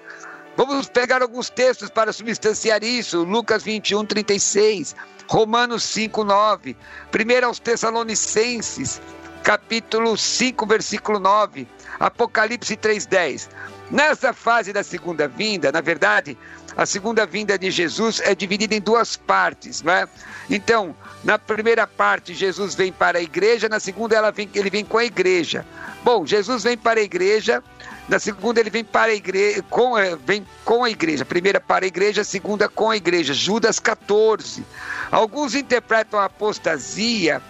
Vamos 0.56 0.88
pegar 0.88 1.22
alguns 1.22 1.48
textos 1.48 1.88
para 1.88 2.12
substanciar 2.12 2.82
isso. 2.82 3.22
Lucas 3.22 3.62
21, 3.62 4.04
36, 4.04 4.96
Romanos 5.28 5.84
5, 5.84 6.24
9, 6.24 6.76
1 7.14 7.46
aos 7.46 7.60
Tessalonicenses, 7.60 9.00
capítulo 9.44 10.16
5, 10.16 10.66
versículo 10.66 11.20
9, 11.20 11.68
Apocalipse 12.00 12.76
3, 12.76 13.06
10. 13.06 13.50
Nessa 13.90 14.32
fase 14.32 14.72
da 14.72 14.82
segunda 14.82 15.28
vinda, 15.28 15.70
na 15.70 15.80
verdade, 15.80 16.36
a 16.76 16.86
segunda 16.86 17.26
vinda 17.26 17.58
de 17.58 17.70
Jesus 17.70 18.20
é 18.24 18.34
dividida 18.34 18.74
em 18.74 18.80
duas 18.80 19.16
partes, 19.16 19.82
não 19.82 19.92
é? 19.92 20.08
Então, 20.48 20.94
na 21.24 21.38
primeira 21.38 21.86
parte, 21.86 22.34
Jesus 22.34 22.74
vem 22.74 22.92
para 22.92 23.18
a 23.18 23.22
igreja, 23.22 23.68
na 23.68 23.80
segunda, 23.80 24.30
vem, 24.30 24.48
ele 24.54 24.70
vem 24.70 24.84
com 24.84 24.98
a 24.98 25.04
igreja. 25.04 25.66
Bom, 26.04 26.24
Jesus 26.24 26.62
vem 26.62 26.76
para 26.76 27.00
a 27.00 27.02
igreja, 27.02 27.62
na 28.08 28.18
segunda, 28.18 28.60
ele 28.60 28.70
vem 28.70 28.84
para 28.84 29.12
a 29.12 29.14
igreja, 29.14 29.62
com, 29.68 29.98
é, 29.98 30.16
vem 30.16 30.46
com 30.64 30.84
a 30.84 30.90
igreja. 30.90 31.24
Primeira 31.24 31.60
para 31.60 31.84
a 31.84 31.88
igreja, 31.88 32.24
segunda 32.24 32.68
com 32.68 32.90
a 32.90 32.96
igreja. 32.96 33.34
Judas 33.34 33.78
14. 33.78 34.64
Alguns 35.10 35.54
interpretam 35.54 36.18
a 36.18 36.24
apostasia 36.24 37.42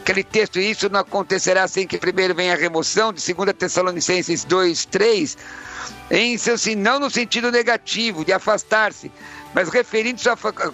aquele 0.00 0.24
texto, 0.24 0.58
isso 0.58 0.88
não 0.88 1.00
acontecerá 1.00 1.68
sem 1.68 1.86
que 1.86 1.98
primeiro 1.98 2.34
venha 2.34 2.54
a 2.54 2.56
remoção, 2.56 3.12
de 3.12 3.34
2 3.34 3.52
Tessalonicenses 3.52 4.44
2, 4.44 4.86
3, 4.86 5.38
em 6.10 6.36
seu, 6.36 6.56
não 6.76 6.98
no 6.98 7.10
sentido 7.10 7.50
negativo, 7.52 8.24
de 8.24 8.32
afastar-se, 8.32 9.12
mas 9.54 9.68
referindo 9.68 10.20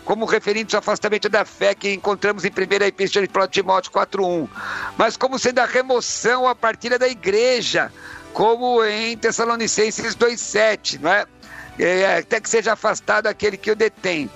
como 0.04 0.24
referindo-se 0.24 0.76
ao 0.76 0.80
afastamento 0.80 1.28
da 1.28 1.44
fé 1.44 1.74
que 1.74 1.92
encontramos 1.92 2.44
em 2.44 2.48
1 2.48 2.84
Epístola 2.84 3.26
de 3.26 3.50
Timóteo 3.50 3.92
4.1, 3.92 4.48
mas 4.96 5.16
como 5.16 5.38
sendo 5.38 5.58
a 5.58 5.66
remoção 5.66 6.46
a 6.46 6.54
partir 6.54 6.96
da 6.98 7.08
igreja, 7.08 7.92
como 8.32 8.84
em 8.84 9.16
Tessalonicenses 9.16 10.14
2.7, 10.14 11.00
não 11.00 11.10
é? 11.10 11.26
é? 11.78 12.18
Até 12.18 12.40
que 12.40 12.48
seja 12.48 12.74
afastado 12.74 13.26
aquele 13.26 13.56
que 13.56 13.70
o 13.70 13.76
detém. 13.76 14.30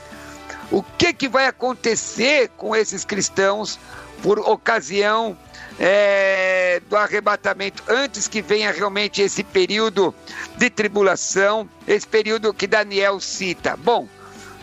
O 0.70 0.82
que, 0.82 1.12
que 1.12 1.28
vai 1.28 1.46
acontecer 1.46 2.48
com 2.56 2.76
esses 2.76 3.04
cristãos 3.04 3.78
por 4.22 4.38
ocasião 4.38 5.36
é, 5.78 6.80
do 6.88 6.96
arrebatamento, 6.96 7.82
antes 7.88 8.28
que 8.28 8.42
venha 8.42 8.70
realmente 8.70 9.22
esse 9.22 9.42
período 9.42 10.14
de 10.56 10.68
tribulação, 10.68 11.68
esse 11.86 12.06
período 12.06 12.52
que 12.52 12.66
Daniel 12.66 13.18
cita. 13.20 13.76
Bom, 13.76 14.06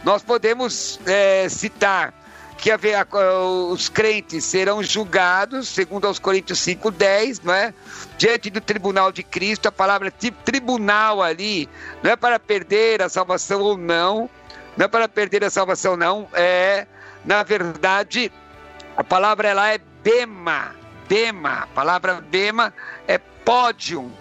nós 0.04 0.22
podemos 0.22 1.00
é, 1.06 1.50
citar 1.50 2.14
que 2.58 2.72
a, 2.72 2.80
os 3.70 3.88
crentes 3.88 4.44
serão 4.44 4.82
julgados, 4.82 5.68
segundo 5.68 6.08
aos 6.08 6.20
Coríntios 6.20 6.60
5,10, 6.60 7.42
não 7.44 7.54
é? 7.54 7.74
Diante 8.18 8.50
do 8.50 8.60
tribunal 8.60 9.12
de 9.12 9.24
Cristo, 9.24 9.68
a 9.68 9.72
palavra 9.72 10.12
tribunal 10.44 11.22
ali 11.22 11.70
não 12.02 12.12
é 12.12 12.16
para 12.16 12.40
perder 12.40 13.02
a 13.02 13.10
salvação 13.10 13.62
ou 13.62 13.78
não, 13.78 14.30
não 14.76 14.86
é 14.86 14.88
para 14.88 15.08
perder 15.08 15.44
a 15.44 15.50
salvação, 15.50 15.96
não, 15.96 16.28
é, 16.34 16.88
na 17.24 17.44
verdade, 17.44 18.32
a 18.98 19.04
palavra 19.04 19.54
lá 19.54 19.72
é 19.72 19.80
bema, 20.04 20.75
bema. 21.08 21.60
A 21.60 21.68
palavra 21.68 22.16
bema 22.20 22.74
é 23.08 23.20
pódium, 23.20 24.12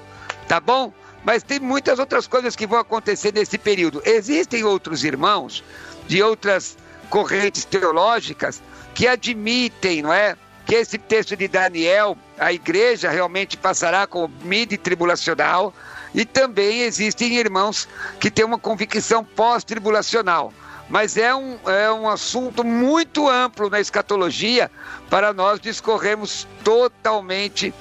tá 0.46 0.60
bom? 0.60 0.92
Mas 1.24 1.42
tem 1.42 1.58
muitas 1.58 1.98
outras 1.98 2.26
coisas 2.26 2.54
que 2.54 2.66
vão 2.66 2.78
acontecer 2.78 3.32
nesse 3.32 3.56
período. 3.56 4.02
Existem 4.04 4.64
outros 4.64 5.02
irmãos 5.02 5.64
de 6.06 6.22
outras 6.22 6.76
correntes 7.08 7.64
teológicas 7.64 8.62
que 8.94 9.08
admitem, 9.08 10.02
não 10.02 10.12
é? 10.12 10.36
Que 10.66 10.74
esse 10.74 10.98
texto 10.98 11.34
de 11.34 11.48
Daniel, 11.48 12.16
a 12.38 12.52
igreja 12.52 13.08
realmente 13.08 13.56
passará 13.56 14.06
com 14.06 14.30
mid 14.42 14.76
tribulacional, 14.76 15.72
e 16.14 16.26
também 16.26 16.82
existem 16.82 17.34
irmãos 17.34 17.88
que 18.20 18.30
têm 18.30 18.44
uma 18.44 18.58
convicção 18.58 19.24
pós-tribulacional 19.24 20.52
mas 20.88 21.16
é 21.16 21.34
um, 21.34 21.58
é 21.66 21.90
um 21.92 22.08
assunto 22.08 22.64
muito 22.64 23.28
amplo 23.28 23.68
na 23.68 23.80
escatologia 23.80 24.70
para 25.10 25.32
nós 25.32 25.60
discorrermos 25.60 26.46
totalmente 26.62 27.74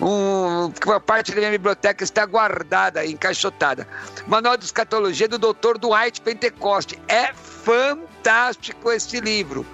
Um, 0.00 0.72
uma 0.86 1.00
parte 1.00 1.32
da 1.32 1.38
minha 1.38 1.50
biblioteca 1.50 2.04
está 2.04 2.24
guardada, 2.24 3.04
encaixotada. 3.04 3.88
Manual 4.28 4.56
de 4.56 4.66
Escatologia 4.66 5.26
do 5.26 5.36
Dr. 5.36 5.78
Dwight 5.80 6.20
Pentecoste. 6.20 6.96
É 7.08 7.32
fantástico 7.34 8.92
este 8.92 9.18
livro 9.18 9.66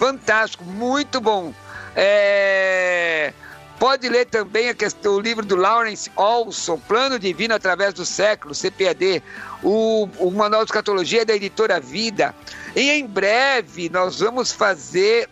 fantástico, 0.00 0.64
muito 0.64 1.20
bom. 1.20 1.52
É... 1.94 3.34
Pode 3.78 4.08
ler 4.08 4.26
também 4.26 4.74
questão, 4.74 5.14
o 5.14 5.20
livro 5.20 5.44
do 5.44 5.56
Lawrence 5.56 6.10
Olson, 6.16 6.78
Plano 6.78 7.18
Divino 7.18 7.54
através 7.54 7.92
do 7.94 8.04
século, 8.06 8.54
CPAD, 8.54 9.22
o, 9.62 10.08
o 10.18 10.30
Manual 10.30 10.64
de 10.64 10.70
Escatologia 10.70 11.24
da 11.24 11.34
editora 11.34 11.78
Vida. 11.78 12.34
E 12.74 12.90
em 12.90 13.06
breve 13.06 13.90
nós 13.90 14.20
vamos 14.20 14.52
fazer 14.52 15.28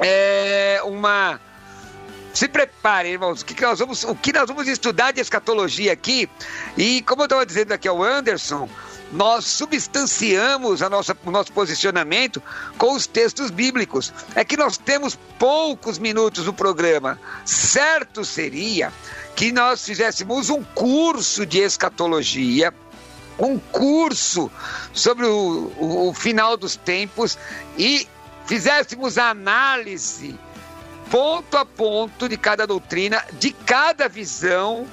é, 0.00 0.80
uma. 0.84 1.40
Se 2.34 2.48
preparem, 2.48 3.12
irmãos, 3.12 3.42
o 3.42 3.44
que, 3.44 3.60
nós 3.60 3.78
vamos, 3.78 4.04
o 4.04 4.14
que 4.14 4.32
nós 4.32 4.48
vamos 4.48 4.66
estudar 4.66 5.12
de 5.12 5.20
escatologia 5.20 5.92
aqui. 5.92 6.28
E 6.76 7.02
como 7.02 7.22
eu 7.22 7.26
estava 7.26 7.46
dizendo 7.46 7.72
aqui 7.72 7.86
ao 7.86 8.02
Anderson, 8.02 8.68
nós 9.12 9.44
substanciamos 9.44 10.80
a 10.82 10.88
nossa, 10.88 11.16
o 11.24 11.30
nosso 11.30 11.52
posicionamento 11.52 12.42
com 12.78 12.94
os 12.94 13.06
textos 13.06 13.50
bíblicos. 13.50 14.12
É 14.34 14.42
que 14.44 14.56
nós 14.56 14.78
temos 14.78 15.18
poucos 15.38 15.98
minutos 15.98 16.46
no 16.46 16.52
programa. 16.52 17.20
Certo 17.44 18.24
seria 18.24 18.92
que 19.36 19.52
nós 19.52 19.84
fizéssemos 19.84 20.48
um 20.48 20.64
curso 20.64 21.44
de 21.44 21.58
escatologia, 21.58 22.72
um 23.38 23.58
curso 23.58 24.50
sobre 24.92 25.26
o, 25.26 25.72
o, 25.78 26.08
o 26.08 26.14
final 26.14 26.56
dos 26.56 26.76
tempos 26.76 27.38
e 27.76 28.08
fizéssemos 28.46 29.18
a 29.18 29.30
análise 29.30 30.38
ponto 31.10 31.58
a 31.58 31.66
ponto 31.66 32.26
de 32.26 32.38
cada 32.38 32.66
doutrina, 32.66 33.22
de 33.38 33.52
cada 33.52 34.08
visão 34.08 34.86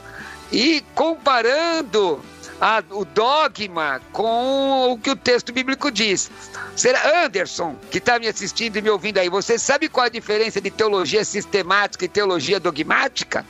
e 0.52 0.84
comparando 0.94 2.22
a, 2.60 2.84
o 2.92 3.06
dogma 3.06 4.02
com 4.12 4.92
o 4.92 4.98
que 4.98 5.10
o 5.10 5.16
texto 5.16 5.54
bíblico 5.54 5.92
diz. 5.92 6.30
Será 6.76 7.26
Anderson, 7.26 7.76
que 7.90 7.98
está 7.98 8.20
me 8.20 8.28
assistindo 8.28 8.78
e 8.78 8.82
me 8.82 8.90
ouvindo 8.90 9.18
aí, 9.18 9.30
você 9.30 9.58
sabe 9.58 9.88
qual 9.90 10.06
a 10.06 10.10
diferença 10.10 10.60
de 10.60 10.70
teologia 10.70 11.24
sistemática 11.24 12.06
e 12.06 12.08
teologia 12.08 12.60
dogmática? 12.60 13.46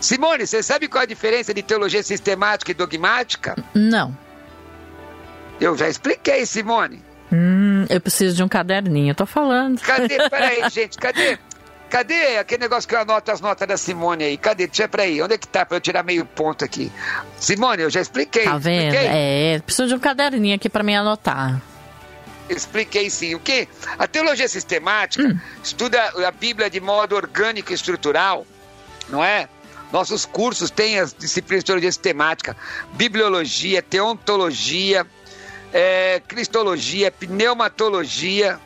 Simone, 0.00 0.46
você 0.46 0.62
sabe 0.62 0.88
qual 0.88 1.02
a 1.02 1.06
diferença 1.06 1.52
de 1.52 1.62
teologia 1.62 2.02
sistemática 2.02 2.70
e 2.70 2.74
dogmática? 2.74 3.56
Não. 3.74 4.16
Eu 5.60 5.76
já 5.76 5.88
expliquei, 5.88 6.44
Simone. 6.44 7.02
Hum, 7.32 7.86
eu 7.88 8.00
preciso 8.00 8.36
de 8.36 8.42
um 8.42 8.48
caderninho, 8.48 9.10
eu 9.10 9.14
tô 9.14 9.26
falando. 9.26 9.80
Cadê? 9.80 10.28
Peraí, 10.28 10.68
gente, 10.70 10.96
cadê? 10.96 11.38
Cadê 11.88 12.38
aquele 12.38 12.62
negócio 12.62 12.88
que 12.88 12.94
eu 12.94 13.00
anoto 13.00 13.30
as 13.30 13.40
notas 13.40 13.66
da 13.66 13.76
Simone 13.76 14.24
aí? 14.24 14.36
Cadê? 14.36 14.66
Deixa 14.66 14.88
pra 14.88 15.04
aí. 15.04 15.22
Onde 15.22 15.34
é 15.34 15.38
que 15.38 15.46
tá 15.46 15.64
pra 15.64 15.76
eu 15.76 15.80
tirar 15.80 16.02
meio 16.02 16.24
ponto 16.24 16.64
aqui? 16.64 16.90
Simone, 17.38 17.82
eu 17.82 17.90
já 17.90 18.00
expliquei. 18.00 18.44
Tá 18.44 18.58
vendo? 18.58 18.94
Expliquei? 18.94 19.08
É, 19.08 19.58
preciso 19.60 19.88
de 19.88 19.94
um 19.94 19.98
caderninho 19.98 20.56
aqui 20.56 20.68
pra 20.68 20.82
me 20.82 20.94
anotar. 20.96 21.60
expliquei 22.48 23.08
sim. 23.08 23.34
O 23.34 23.40
que? 23.40 23.68
A 23.98 24.06
teologia 24.06 24.48
sistemática 24.48 25.24
hum. 25.24 25.38
estuda 25.62 26.02
a 26.26 26.30
Bíblia 26.30 26.68
de 26.68 26.80
modo 26.80 27.14
orgânico 27.14 27.70
e 27.70 27.74
estrutural, 27.74 28.46
não 29.08 29.24
é? 29.24 29.48
Nossos 29.92 30.26
cursos 30.26 30.70
têm 30.70 30.98
as 30.98 31.14
disciplinas 31.14 31.62
de 31.62 31.66
teologia 31.66 31.92
sistemática, 31.92 32.56
bibliologia, 32.94 33.80
teontologia, 33.80 35.06
é, 35.72 36.20
cristologia, 36.26 37.10
pneumatologia. 37.10 38.58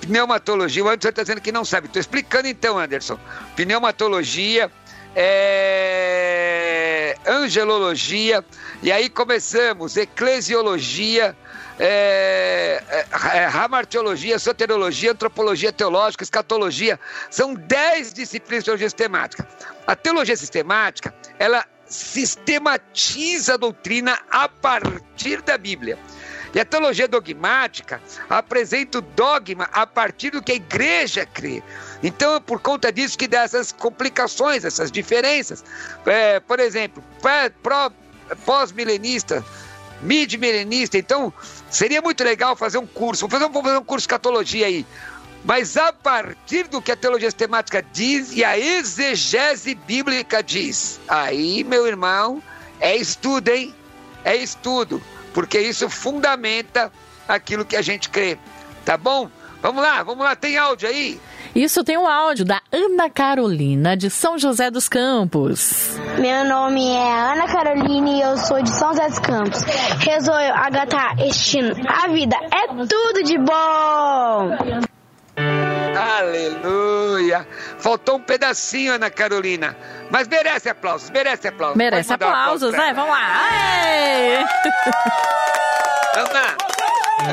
Pneumatologia, 0.00 0.84
o 0.84 0.88
Anderson 0.88 1.08
está 1.08 1.22
dizendo 1.22 1.40
que 1.40 1.52
não 1.52 1.64
sabe. 1.64 1.86
Estou 1.86 2.00
explicando 2.00 2.48
então, 2.48 2.78
Anderson. 2.78 3.18
Pneumatologia, 3.54 4.70
é, 5.14 7.16
angelologia, 7.26 8.44
e 8.82 8.92
aí 8.92 9.08
começamos, 9.08 9.96
eclesiologia, 9.96 11.34
é, 11.78 12.82
é, 12.88 13.06
é, 13.38 13.46
ramartiologia, 13.46 14.38
soteriologia, 14.38 15.12
antropologia 15.12 15.72
teológica, 15.72 16.22
escatologia. 16.22 17.00
São 17.30 17.54
dez 17.54 18.12
disciplinas 18.12 18.62
de 18.62 18.66
teologia 18.66 18.88
sistemática. 18.88 19.48
A 19.86 19.96
teologia 19.96 20.36
sistemática, 20.36 21.14
ela 21.38 21.64
sistematiza 21.86 23.54
a 23.54 23.56
doutrina 23.56 24.18
a 24.30 24.48
partir 24.48 25.40
da 25.42 25.56
Bíblia. 25.56 25.98
E 26.56 26.60
a 26.60 26.64
teologia 26.64 27.06
dogmática 27.06 28.00
apresenta 28.30 28.96
o 28.96 29.02
dogma 29.02 29.68
a 29.74 29.86
partir 29.86 30.30
do 30.30 30.42
que 30.42 30.52
a 30.52 30.54
igreja 30.54 31.26
crê. 31.26 31.62
Então, 32.02 32.36
é 32.36 32.40
por 32.40 32.58
conta 32.60 32.90
disso 32.90 33.18
que 33.18 33.28
dá 33.28 33.42
essas 33.42 33.72
complicações, 33.72 34.64
essas 34.64 34.90
diferenças. 34.90 35.62
É, 36.06 36.40
por 36.40 36.58
exemplo, 36.58 37.04
pós-milenista, 38.46 39.44
mid-milenista. 40.00 40.96
Então, 40.96 41.30
seria 41.70 42.00
muito 42.00 42.24
legal 42.24 42.56
fazer 42.56 42.78
um 42.78 42.86
curso. 42.86 43.28
Vamos 43.28 43.48
fazer 43.48 43.58
um, 43.58 43.62
fazer 43.62 43.76
um 43.76 43.84
curso 43.84 44.04
de 44.04 44.08
catologia 44.08 44.64
aí. 44.64 44.86
Mas 45.44 45.76
a 45.76 45.92
partir 45.92 46.68
do 46.68 46.80
que 46.80 46.90
a 46.90 46.96
teologia 46.96 47.30
sistemática 47.30 47.84
diz 47.92 48.32
e 48.32 48.42
a 48.42 48.58
exegese 48.58 49.74
bíblica 49.74 50.42
diz. 50.42 51.00
Aí, 51.06 51.62
meu 51.64 51.86
irmão, 51.86 52.42
é 52.80 52.96
estudo, 52.96 53.50
hein? 53.50 53.74
É 54.24 54.34
estudo 54.34 55.02
porque 55.36 55.60
isso 55.60 55.90
fundamenta 55.90 56.90
aquilo 57.28 57.62
que 57.62 57.76
a 57.76 57.82
gente 57.82 58.08
crê. 58.08 58.38
Tá 58.86 58.96
bom? 58.96 59.28
Vamos 59.60 59.82
lá, 59.82 60.02
vamos 60.02 60.24
lá, 60.24 60.34
tem 60.34 60.56
áudio 60.56 60.88
aí? 60.88 61.20
Isso 61.54 61.84
tem 61.84 61.98
um 61.98 62.08
áudio 62.08 62.42
da 62.46 62.62
Ana 62.72 63.10
Carolina, 63.10 63.94
de 63.94 64.08
São 64.08 64.38
José 64.38 64.70
dos 64.70 64.88
Campos. 64.88 65.90
Meu 66.18 66.42
nome 66.46 66.88
é 66.88 67.32
Ana 67.32 67.46
Carolina 67.48 68.08
e 68.08 68.22
eu 68.22 68.38
sou 68.38 68.62
de 68.62 68.70
São 68.70 68.94
José 68.94 69.08
dos 69.08 69.18
Campos. 69.18 69.62
Rezou 70.00 70.34
Agatha 70.34 71.22
Estino. 71.22 71.74
A 71.86 72.08
vida 72.08 72.36
é 72.50 72.68
tudo 72.68 73.22
de 73.22 73.36
bom! 73.36 74.86
Aleluia! 75.96 77.46
Faltou 77.78 78.16
um 78.16 78.20
pedacinho, 78.20 78.94
Ana 78.94 79.10
Carolina. 79.10 79.76
Mas 80.10 80.28
merece 80.28 80.68
aplausos, 80.68 81.10
merece 81.10 81.48
aplausos. 81.48 81.76
Merece 81.76 82.12
aplausos, 82.12 82.74
um 82.74 82.76
né? 82.76 82.92
Vamos 82.94 83.10
lá. 83.10 84.44
Ana, 86.16 86.56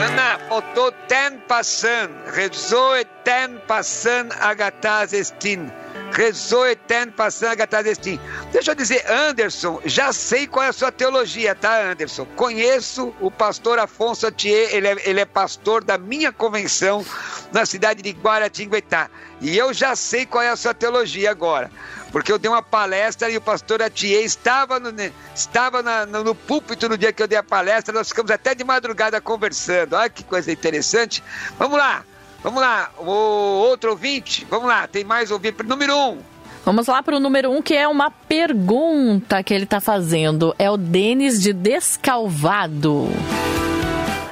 Ana, 0.06 0.40
faltou 0.50 0.92
ten 1.08 1.40
passan. 1.48 2.10
Rezou 2.34 2.98
e 2.98 3.06
ten 3.24 3.60
passan 3.68 4.30
agataz 4.40 5.14
estin. 5.14 5.72
Rezou 6.14 6.68
e 6.68 6.76
ten 6.76 7.10
passan 7.10 7.50
agataz 7.52 7.88
estin. 7.88 8.20
Deixa 8.52 8.72
eu 8.72 8.76
dizer, 8.76 9.04
Anderson, 9.12 9.82
já 9.86 10.14
sei 10.14 10.46
qual 10.46 10.64
é 10.64 10.70
a 10.70 10.74
sua 10.74 10.92
teologia, 10.92 11.56
tá, 11.56 11.92
Anderson? 11.92 12.26
Conheço 12.36 13.14
o 13.20 13.32
pastor 13.32 13.80
Afonso 13.80 14.28
Atier, 14.28 14.70
ele 14.74 14.88
é, 14.88 14.96
ele 15.06 15.20
é 15.20 15.26
pastor 15.26 15.84
da 15.84 15.98
minha 15.98 16.32
convenção 16.32 17.04
na 17.52 17.66
cidade 17.66 18.04
de 18.04 18.12
Guaratinguetá. 18.12 19.10
E 19.42 19.58
eu 19.58 19.74
já 19.74 19.96
sei 19.96 20.26
qual 20.26 20.44
é 20.44 20.50
a 20.50 20.56
sua 20.56 20.74
teologia 20.74 21.32
agora 21.32 21.70
porque 22.14 22.32
eu 22.32 22.38
dei 22.38 22.50
uma 22.50 22.62
palestra 22.62 23.28
e 23.28 23.36
o 23.36 23.42
pastor 23.42 23.82
Atier 23.82 24.24
estava, 24.24 24.80
no, 24.80 24.94
estava 25.34 25.82
na, 25.82 26.06
no, 26.06 26.24
no, 26.24 26.36
púlpito 26.36 26.88
no 26.88 26.96
dia 26.96 27.12
que 27.12 27.24
eu 27.24 27.28
dei 27.28 27.40
a 27.40 27.44
palestra, 27.44 27.92
nós 27.92 28.10
ficamos 28.10 28.30
até 28.30 28.54
de 28.54 28.64
madrugada 28.64 29.20
conversando. 29.20 29.96
Olha 29.96 30.08
que 30.08 30.24
coisa 30.24 30.52
interessante. 30.52 31.24
Vamos 31.58 31.76
lá, 31.76 32.06
vamos 32.44 32.62
lá, 32.62 32.92
o 33.00 33.10
outro 33.10 33.92
ouvinte, 33.92 34.46
vamos 34.50 34.68
lá, 34.68 34.88
tem 34.88 35.04
mais 35.04 35.32
ouvinte. 35.32 35.64
Número 35.64 35.98
um. 35.98 36.20
Vamos 36.66 36.88
lá 36.88 37.04
para 37.04 37.18
o 37.18 37.20
número 37.20 37.52
um, 37.52 37.62
que 37.62 37.76
é 37.76 37.88
uma 37.88 38.10
pergunta 38.10 39.44
que 39.44 39.54
ele 39.54 39.66
está 39.66 39.82
fazendo. 39.82 40.56
É 40.58 40.70
o 40.70 40.78
Denis 40.78 41.42
de 41.42 41.52
Descalvado. 41.52 43.08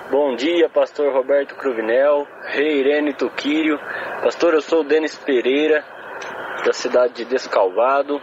Bom 0.10 0.36
dia, 0.36 0.69
pastor 0.69 1.13
Roberto 1.13 1.56
Cruvinel, 1.56 2.26
rei 2.47 2.80
Irene 2.80 3.13
Tuquírio. 3.13 3.78
Pastor, 4.24 4.54
eu 4.54 4.62
sou 4.62 4.82
o 4.82 4.84
Denis 4.84 5.17
Pereira, 5.17 5.84
da 6.65 6.71
cidade 6.71 7.15
de 7.15 7.26
Descalvado. 7.26 8.21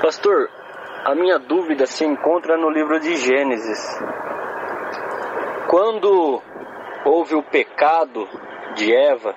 Pastor, 0.00 0.48
a 1.04 1.14
minha 1.14 1.38
dúvida 1.38 1.86
se 1.86 2.04
encontra 2.04 2.56
no 2.56 2.70
livro 2.70 2.98
de 3.00 3.16
Gênesis. 3.16 3.98
Quando 5.68 6.42
houve 7.04 7.34
o 7.34 7.42
pecado 7.42 8.26
de 8.74 8.94
Eva, 8.94 9.34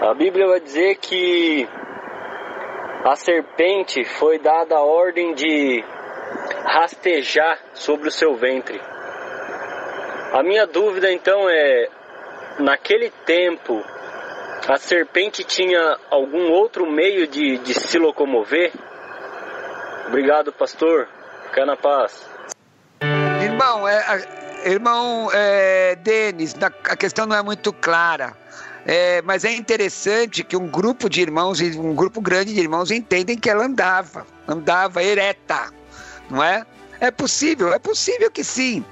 a 0.00 0.14
Bíblia 0.14 0.46
vai 0.48 0.60
dizer 0.60 0.96
que 0.96 1.68
a 3.04 3.16
serpente 3.16 4.04
foi 4.04 4.38
dada 4.38 4.76
a 4.76 4.82
ordem 4.82 5.34
de 5.34 5.84
rastejar 6.64 7.58
sobre 7.74 8.08
o 8.08 8.10
seu 8.10 8.34
ventre. 8.34 8.80
A 10.32 10.42
minha 10.42 10.66
dúvida 10.66 11.12
então 11.12 11.48
é: 11.48 11.88
naquele 12.58 13.10
tempo, 13.24 13.82
a 14.68 14.76
serpente 14.76 15.44
tinha 15.44 15.96
algum 16.10 16.50
outro 16.50 16.90
meio 16.90 17.26
de, 17.26 17.58
de 17.58 17.74
se 17.74 17.98
locomover? 17.98 18.72
Obrigado, 20.08 20.52
pastor. 20.52 21.08
Fica 21.44 21.66
na 21.66 21.76
paz. 21.76 22.28
Irmão, 23.42 23.86
é, 23.86 24.02
irmão 24.64 25.30
é, 25.32 25.96
Denis, 25.96 26.54
a 26.84 26.96
questão 26.96 27.26
não 27.26 27.36
é 27.36 27.42
muito 27.42 27.72
clara. 27.72 28.34
É, 28.84 29.22
mas 29.22 29.44
é 29.44 29.52
interessante 29.52 30.42
que 30.42 30.56
um 30.56 30.66
grupo 30.66 31.08
de 31.08 31.20
irmãos, 31.20 31.60
um 31.60 31.94
grupo 31.94 32.20
grande 32.20 32.52
de 32.52 32.60
irmãos, 32.60 32.90
entendem 32.90 33.38
que 33.38 33.48
ela 33.48 33.64
andava, 33.64 34.26
andava 34.48 35.02
ereta, 35.02 35.72
não 36.28 36.42
é? 36.42 36.66
É 36.98 37.10
possível, 37.10 37.72
é 37.72 37.80
possível 37.80 38.30
que 38.30 38.44
sim, 38.44 38.84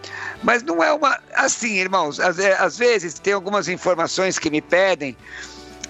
mas 0.42 0.64
não 0.64 0.82
é 0.82 0.92
uma. 0.92 1.18
Assim, 1.34 1.76
irmãos, 1.76 2.18
às, 2.18 2.38
às 2.40 2.76
vezes 2.76 3.14
tem 3.14 3.32
algumas 3.32 3.68
informações 3.68 4.36
que 4.36 4.50
me 4.50 4.60
pedem 4.60 5.16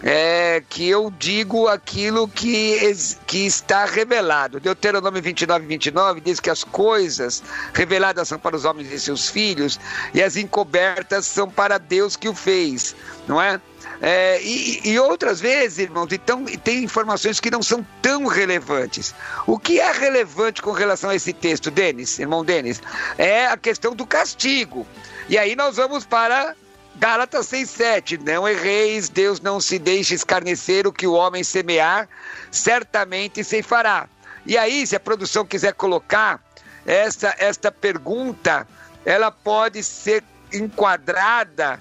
é 0.03 0.63
que 0.69 0.89
eu 0.89 1.13
digo 1.19 1.69
aquilo 1.69 2.27
que, 2.27 2.79
que 3.27 3.47
está 3.47 3.85
revelado. 3.85 4.59
Deuteronômio 4.59 5.21
29, 5.21 5.67
29 5.67 6.21
diz 6.21 6.41
que 6.41 6.51
as 6.51 6.65
coisas 6.65 7.43
reveladas 7.75 8.29
são 8.29 8.39
para 8.39 8.57
os 8.57 8.65
homens 8.65 8.91
e 8.93 8.99
seus 8.99 9.29
filhos, 9.29 9.79
e 10.15 10.23
as 10.23 10.37
encobertas 10.37 11.27
são 11.27 11.51
para 11.51 11.79
Deus 11.79 12.17
que 12.17 12.29
o 12.29 12.35
fez, 12.35 12.97
não 13.27 13.41
é? 13.41 13.61
É, 14.03 14.41
e, 14.43 14.81
e, 14.89 14.99
outras 14.99 15.41
vezes, 15.41 15.79
irmãos, 15.79 16.09
então, 16.11 16.45
tem 16.65 16.83
informações 16.83 17.39
que 17.39 17.51
não 17.51 17.63
são 17.63 17.87
tão 18.01 18.27
relevantes. 18.27 19.15
O 19.47 19.59
que 19.59 19.79
é 19.79 19.93
relevante 19.93 20.63
com 20.63 20.73
relação 20.73 21.11
a 21.11 21.15
esse 21.15 21.35
texto, 21.35 21.71
Denis, 21.71 22.19
irmão 22.19 22.43
Denis? 22.43 22.81
É 23.19 23.47
a 23.47 23.59
questão 23.59 23.95
do 23.95 24.07
castigo. 24.07 24.87
E 25.29 25.37
aí 25.37 25.55
nós 25.55 25.77
vamos 25.77 26.07
para 26.07 26.57
Gálatas 26.97 27.47
6,7: 27.47 28.21
Não 28.25 28.49
erreis, 28.49 29.09
Deus 29.09 29.41
não 29.41 29.61
se 29.61 29.79
deixe 29.79 30.15
escarnecer 30.15 30.87
o 30.87 30.93
que 30.93 31.07
o 31.07 31.13
homem 31.13 31.43
semear, 31.45 32.09
certamente 32.51 33.43
se 33.45 33.63
fará. 33.63 34.09
E 34.47 34.57
aí, 34.57 34.87
se 34.87 34.97
a 34.97 35.01
produção 35.01 35.45
quiser 35.45 35.75
colocar 35.75 36.43
essa, 36.87 37.35
esta 37.39 37.71
pergunta, 37.71 38.67
ela 39.05 39.31
pode 39.31 39.83
ser 39.83 40.25
enquadrada 40.53 41.81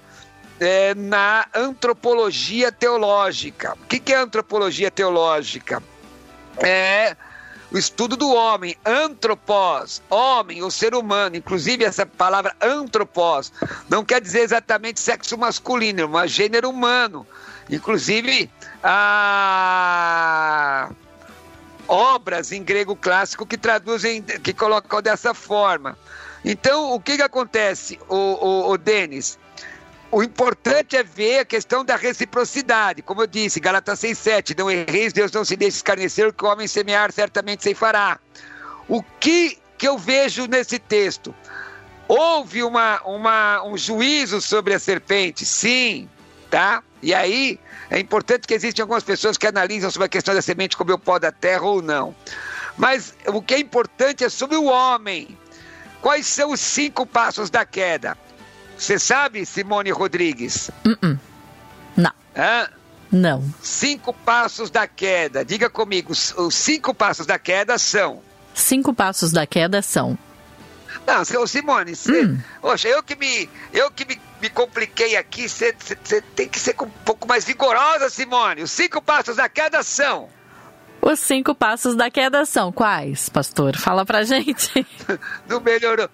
é, 0.60 0.93
na 0.93 1.48
antropologia 1.56 2.72
teológica. 2.72 3.74
O 3.74 3.86
que, 3.88 4.00
que 4.00 4.13
é 4.13 4.17
antropologia 4.17 4.91
teológica? 4.91 5.82
É 6.58 7.15
o 7.71 7.77
estudo 7.77 8.17
do 8.17 8.34
homem, 8.34 8.75
antropós, 8.86 10.01
homem, 10.10 10.63
o 10.63 10.71
ser 10.71 10.95
humano. 10.95 11.36
Inclusive, 11.36 11.86
essa 11.86 12.05
palavra 12.05 12.55
antropós 12.62 13.51
não 13.88 14.03
quer 14.03 14.19
dizer 14.21 14.41
exatamente 14.41 14.99
sexo 14.99 15.38
masculino, 15.38 16.10
mas 16.10 16.32
gênero 16.32 16.69
humano. 16.69 17.25
Inclusive, 17.69 18.49
há 18.84 20.10
obras 21.88 22.51
em 22.51 22.63
grego 22.63 22.95
clássico 22.95 23.45
que 23.45 23.58
traduzem, 23.58 24.21
que 24.21 24.53
colocam 24.53 25.01
dessa 25.01 25.34
forma. 25.34 25.97
Então, 26.43 26.93
o 26.93 26.99
que, 26.99 27.15
que 27.17 27.23
acontece, 27.23 27.99
o, 28.08 28.15
o, 28.15 28.71
o 28.71 28.77
Denis? 28.77 29.38
O 30.12 30.24
importante 30.24 30.98
é 30.98 31.04
ver 31.04 31.39
a 31.39 31.45
questão 31.45 31.86
da 31.86 31.95
reciprocidade. 31.95 33.04
Como 33.04 33.22
eu 33.22 33.28
disse, 33.28 33.60
Galatas 33.60 34.00
6,7, 34.02 34.58
não 34.58 34.69
erreis, 34.69 35.13
Deus 35.13 35.32
não 35.32 35.45
se 35.45 35.56
deixe 35.56 35.78
escarnecer, 35.78 36.34
que 36.34 36.43
o 36.43 36.48
homem 36.48 36.67
semear 36.67 37.12
certamente 37.12 37.63
se 37.63 37.76
fará. 37.76 38.19
O 38.88 39.04
que, 39.19 39.60
que 39.78 39.88
eu 39.88 40.00
vejo 40.00 40.48
nesse 40.48 40.80
texto? 40.80 41.34
Houve 42.08 42.63
uma, 42.63 43.00
uma, 43.02 43.63
um 43.63 43.78
juízo 43.78 44.41
sobre 44.41 44.74
a 44.74 44.80
serpente, 44.80 45.45
sim, 45.45 46.10
tá? 46.50 46.82
E 47.04 47.13
aí 47.13 47.60
é 47.91 48.00
importante 48.00 48.48
que 48.48 48.54
existem 48.56 48.82
algumas 48.82 49.04
pessoas 49.04 49.38
que 49.38 49.45
analisam 49.45 49.91
sobre 49.91 50.08
a 50.08 50.10
questão 50.10 50.34
da 50.34 50.41
semente 50.41 50.76
comer 50.76 50.93
o 50.93 51.00
pó 51.00 51.19
da 51.19 51.32
terra 51.32 51.65
ou 51.65 51.84
não. 51.84 52.15
Mas 52.76 53.13
o 53.28 53.43
que 53.43 53.54
é 53.54 53.60
importante 53.60 54.24
é 54.24 54.30
sobre 54.30 54.58
o 54.58 54.65
homem. 54.65 55.38
Quais 56.02 56.26
são 56.26 56.52
os 56.52 56.60
cinco 56.60 57.06
passos 57.06 57.52
da 57.52 57.63
queda? 57.63 58.17
Você 58.80 58.98
sabe, 58.98 59.46
Simone 59.46 59.92
Rodrigues? 59.92 60.72
Uh 60.86 60.92
-uh. 60.92 61.20
Não. 61.98 62.13
Hã? 62.36 62.70
Não. 63.12 63.44
Cinco 63.62 64.13
passos 64.13 64.72
da 64.72 64.88
queda. 64.88 65.44
Diga 65.44 65.70
comigo, 65.70 66.13
os 66.13 66.56
cinco 66.56 66.94
passos 66.94 67.26
da 67.26 67.38
queda 67.38 67.78
são. 67.78 68.22
Cinco 68.54 68.94
passos 68.94 69.34
da 69.34 69.46
queda 69.46 69.82
são. 69.82 70.18
Não, 71.06 71.26
seu 71.26 71.46
Simone, 71.46 71.96
cê, 71.96 72.26
hum. 72.26 72.39
poxa, 72.62 72.88
eu 72.88 73.04
que 73.04 73.15
me, 73.15 73.50
eu 73.74 73.92
que 73.92 74.06
me, 74.06 74.20
me 74.42 74.50
compliquei 74.50 75.15
aqui, 75.15 75.48
você 75.48 75.74
tem 76.36 76.48
que 76.48 76.60
ser 76.60 76.76
um 76.82 76.89
pouco 77.06 77.28
mais 77.28 77.46
vigorosa, 77.46 78.10
Simone. 78.10 78.63
Os 78.63 78.72
cinco 78.72 79.02
passos 79.02 79.36
da 79.36 79.50
queda 79.50 79.84
são. 79.84 80.30
Os 81.02 81.20
cinco 81.20 81.54
passos 81.54 81.96
da 81.96 82.10
queda 82.10 82.46
são 82.46 82.72
quais, 82.72 83.30
pastor? 83.30 83.78
Fala 83.78 84.06
pra 84.06 84.24
gente. 84.24 84.86
Não 85.48 85.60
melhorou. 85.60 86.10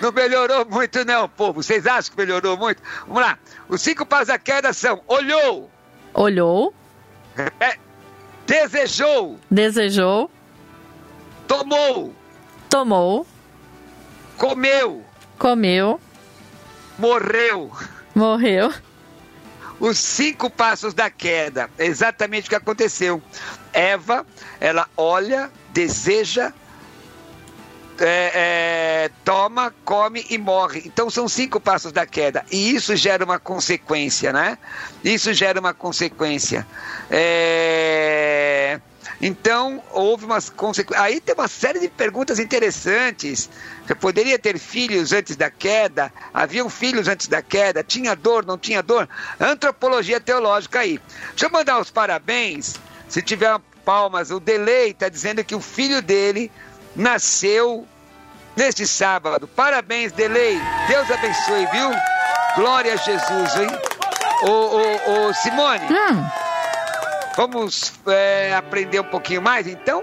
Não 0.00 0.12
melhorou 0.12 0.64
muito, 0.66 1.04
não, 1.04 1.28
povo. 1.28 1.62
Vocês 1.62 1.86
acham 1.86 2.12
que 2.12 2.18
melhorou 2.18 2.56
muito? 2.56 2.82
Vamos 3.06 3.22
lá. 3.22 3.38
Os 3.68 3.82
cinco 3.82 4.06
passos 4.06 4.28
da 4.28 4.38
queda 4.38 4.72
são: 4.72 5.02
olhou. 5.06 5.70
Olhou. 6.14 6.74
É, 7.60 7.76
desejou. 8.46 9.38
Desejou. 9.50 10.30
Tomou. 11.46 12.14
Tomou. 12.68 13.26
Comeu. 14.36 15.04
Comeu. 15.38 16.00
Morreu. 16.98 17.70
Morreu. 18.14 18.72
Os 19.78 19.98
cinco 19.98 20.50
passos 20.50 20.92
da 20.92 21.10
queda. 21.10 21.70
É 21.78 21.86
exatamente 21.86 22.46
o 22.46 22.50
que 22.50 22.54
aconteceu. 22.54 23.22
Eva, 23.72 24.26
ela 24.60 24.86
olha, 24.96 25.50
deseja, 25.72 26.52
é, 28.00 28.32
é, 28.34 29.10
toma, 29.24 29.74
come 29.84 30.24
e 30.30 30.38
morre. 30.38 30.82
Então 30.86 31.10
são 31.10 31.28
cinco 31.28 31.60
passos 31.60 31.92
da 31.92 32.06
queda. 32.06 32.44
E 32.50 32.74
isso 32.74 32.96
gera 32.96 33.24
uma 33.24 33.38
consequência, 33.38 34.32
né? 34.32 34.58
Isso 35.04 35.32
gera 35.32 35.60
uma 35.60 35.74
consequência. 35.74 36.66
É... 37.10 38.80
Então, 39.22 39.82
houve 39.90 40.24
umas 40.24 40.48
consequências. 40.48 41.04
Aí 41.04 41.20
tem 41.20 41.34
uma 41.34 41.48
série 41.48 41.78
de 41.78 41.88
perguntas 41.88 42.38
interessantes. 42.38 43.50
Poderia 44.00 44.38
ter 44.38 44.58
filhos 44.58 45.12
antes 45.12 45.36
da 45.36 45.50
queda? 45.50 46.10
Haviam 46.32 46.70
filhos 46.70 47.06
antes 47.06 47.26
da 47.26 47.42
queda? 47.42 47.84
Tinha 47.84 48.16
dor, 48.16 48.46
não 48.46 48.56
tinha 48.56 48.82
dor? 48.82 49.06
Antropologia 49.38 50.18
teológica 50.20 50.80
aí. 50.80 50.98
Deixa 51.30 51.46
eu 51.46 51.50
mandar 51.50 51.78
os 51.78 51.90
parabéns. 51.90 52.76
Se 53.08 53.20
tiver 53.20 53.58
palmas, 53.84 54.30
o 54.30 54.40
Delay 54.40 54.90
está 54.90 55.08
dizendo 55.08 55.44
que 55.44 55.54
o 55.54 55.60
filho 55.60 56.00
dele 56.00 56.50
nasceu 56.94 57.86
neste 58.56 58.86
sábado. 58.86 59.48
Parabéns, 59.48 60.12
Delay. 60.12 60.60
Deus 60.88 61.10
abençoe, 61.10 61.66
viu? 61.66 61.90
Glória 62.56 62.94
a 62.94 62.96
Jesus, 62.96 63.56
hein? 63.56 63.68
Ô, 64.42 64.50
ô, 64.50 65.28
ô 65.28 65.34
Simone, 65.34 65.84
hum. 65.84 66.24
vamos 67.36 67.92
é, 68.06 68.54
aprender 68.54 69.00
um 69.00 69.04
pouquinho 69.04 69.42
mais, 69.42 69.66
então? 69.66 70.02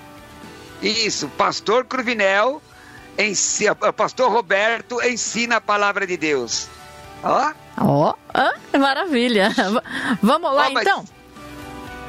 Isso, 0.81 1.27
pastor 1.29 1.85
Cruvinel, 1.85 2.61
ensina, 3.17 3.75
pastor 3.75 4.31
Roberto 4.31 5.01
ensina 5.03 5.57
a 5.57 5.61
palavra 5.61 6.07
de 6.07 6.15
Deus. 6.15 6.67
Ó. 7.23 7.51
Ó, 7.81 8.13
oh, 8.13 8.77
maravilha. 8.77 9.49
Vamos 10.21 10.53
lá 10.53 10.67
oh, 10.67 10.79
então. 10.79 11.05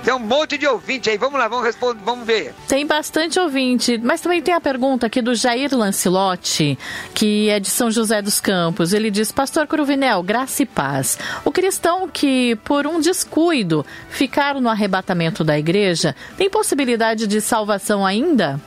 Tem 0.04 0.14
um 0.14 0.18
monte 0.18 0.56
de 0.56 0.66
ouvinte 0.66 1.10
aí, 1.10 1.18
vamos 1.18 1.38
lá, 1.38 1.46
vamos 1.46 1.64
responder, 1.66 2.00
vamos 2.02 2.26
ver. 2.26 2.54
Tem 2.66 2.86
bastante 2.86 3.38
ouvinte, 3.38 3.98
mas 3.98 4.20
também 4.22 4.40
tem 4.40 4.54
a 4.54 4.60
pergunta 4.60 5.06
aqui 5.06 5.20
do 5.20 5.34
Jair 5.34 5.76
Lancelotti, 5.76 6.78
que 7.14 7.50
é 7.50 7.60
de 7.60 7.68
São 7.68 7.90
José 7.90 8.22
dos 8.22 8.40
Campos. 8.40 8.94
Ele 8.94 9.10
diz: 9.10 9.30
Pastor 9.30 9.66
Cruvinel, 9.66 10.22
graça 10.22 10.62
e 10.62 10.66
paz. 10.66 11.18
O 11.44 11.52
cristão 11.52 12.08
que, 12.08 12.56
por 12.64 12.86
um 12.86 12.98
descuido, 12.98 13.84
ficar 14.08 14.54
no 14.54 14.70
arrebatamento 14.70 15.44
da 15.44 15.58
igreja, 15.58 16.16
tem 16.36 16.48
possibilidade 16.48 17.26
de 17.26 17.40
salvação 17.40 18.04
ainda? 18.06 18.58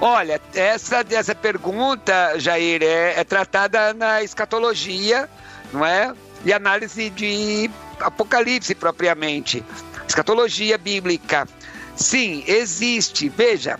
Olha, 0.00 0.40
essa, 0.54 1.04
essa 1.10 1.34
pergunta, 1.34 2.38
Jair, 2.38 2.82
é, 2.82 3.20
é 3.20 3.24
tratada 3.24 3.92
na 3.92 4.22
escatologia, 4.22 5.28
não 5.72 5.84
é? 5.84 6.14
E 6.44 6.52
análise 6.52 7.10
de 7.10 7.68
Apocalipse 8.00 8.74
propriamente, 8.74 9.64
escatologia 10.06 10.78
bíblica. 10.78 11.46
Sim, 11.96 12.44
existe. 12.46 13.28
Veja, 13.28 13.78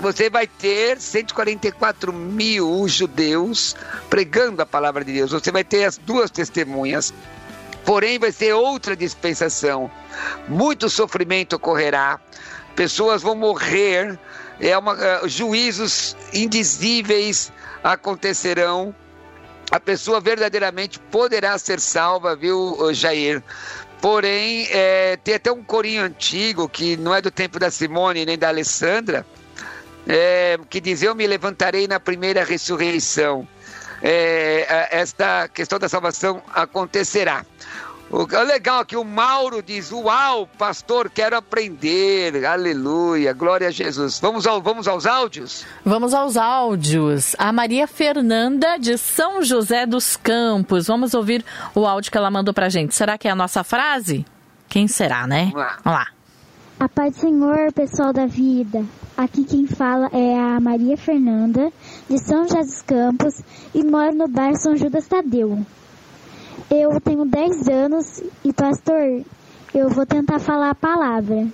você 0.00 0.28
vai 0.28 0.46
ter 0.46 1.00
144 1.00 2.12
mil 2.12 2.86
judeus 2.86 3.74
pregando 4.10 4.60
a 4.60 4.66
palavra 4.66 5.04
de 5.04 5.12
Deus. 5.12 5.32
Você 5.32 5.50
vai 5.50 5.64
ter 5.64 5.84
as 5.84 5.96
duas 5.96 6.30
testemunhas. 6.30 7.14
Porém, 7.84 8.18
vai 8.18 8.32
ser 8.32 8.52
outra 8.52 8.96
dispensação. 8.96 9.90
Muito 10.48 10.90
sofrimento 10.90 11.56
ocorrerá. 11.56 12.20
Pessoas 12.74 13.22
vão 13.22 13.34
morrer. 13.34 14.18
É 14.60 14.76
uma, 14.76 14.94
uh, 14.94 15.28
juízos 15.28 16.16
indizíveis 16.32 17.52
acontecerão 17.82 18.94
a 19.76 19.80
pessoa 19.80 20.20
verdadeiramente 20.20 20.98
poderá 20.98 21.58
ser 21.58 21.78
salva, 21.80 22.34
viu, 22.34 22.76
Jair? 22.94 23.42
Porém, 24.00 24.66
é, 24.70 25.16
tem 25.22 25.34
até 25.34 25.52
um 25.52 25.62
corinho 25.62 26.02
antigo, 26.02 26.68
que 26.68 26.96
não 26.96 27.14
é 27.14 27.20
do 27.20 27.30
tempo 27.30 27.58
da 27.58 27.70
Simone 27.70 28.24
nem 28.24 28.38
da 28.38 28.48
Alessandra, 28.48 29.26
é, 30.06 30.58
que 30.70 30.80
diz: 30.80 31.02
Eu 31.02 31.14
me 31.14 31.26
levantarei 31.26 31.86
na 31.86 32.00
primeira 32.00 32.42
ressurreição. 32.42 33.46
É, 34.02 34.88
esta 34.90 35.48
questão 35.48 35.78
da 35.78 35.88
salvação 35.88 36.42
acontecerá. 36.54 37.44
O 38.08 38.24
legal 38.44 38.84
que 38.84 38.96
o 38.96 39.04
Mauro 39.04 39.60
diz: 39.60 39.90
Uau, 39.90 40.48
pastor, 40.58 41.10
quero 41.10 41.36
aprender. 41.36 42.46
Aleluia, 42.46 43.32
glória 43.32 43.66
a 43.66 43.70
Jesus. 43.70 44.20
Vamos, 44.20 44.46
ao, 44.46 44.62
vamos 44.62 44.86
aos 44.86 45.06
áudios? 45.06 45.66
Vamos 45.84 46.14
aos 46.14 46.36
áudios. 46.36 47.34
A 47.36 47.52
Maria 47.52 47.88
Fernanda 47.88 48.78
de 48.78 48.96
São 48.96 49.42
José 49.42 49.86
dos 49.86 50.16
Campos. 50.16 50.86
Vamos 50.86 51.14
ouvir 51.14 51.44
o 51.74 51.84
áudio 51.84 52.12
que 52.12 52.16
ela 52.16 52.30
mandou 52.30 52.54
pra 52.54 52.68
gente. 52.68 52.94
Será 52.94 53.18
que 53.18 53.26
é 53.26 53.30
a 53.32 53.36
nossa 53.36 53.64
frase? 53.64 54.24
Quem 54.68 54.86
será, 54.86 55.26
né? 55.26 55.50
Vamos 55.52 55.56
lá. 55.56 55.78
Vamos 55.82 56.00
lá. 56.00 56.06
A 56.78 56.88
paz 56.88 57.14
do 57.14 57.20
Senhor, 57.20 57.72
pessoal 57.72 58.12
da 58.12 58.26
vida. 58.26 58.84
Aqui 59.16 59.44
quem 59.44 59.66
fala 59.66 60.10
é 60.12 60.38
a 60.38 60.60
Maria 60.60 60.96
Fernanda, 60.96 61.72
de 62.08 62.18
São 62.18 62.42
José 62.44 62.60
dos 62.60 62.82
Campos, 62.82 63.40
e 63.74 63.82
moro 63.82 64.14
no 64.14 64.28
bairro 64.28 64.60
São 64.60 64.76
Judas 64.76 65.08
Tadeu. 65.08 65.64
Eu 66.70 67.00
tenho 67.00 67.24
10 67.24 67.68
anos 67.68 68.22
e, 68.44 68.52
pastor, 68.52 69.22
eu 69.74 69.88
vou 69.88 70.04
tentar 70.04 70.38
falar 70.40 70.70
a 70.70 70.74
palavra. 70.74 71.46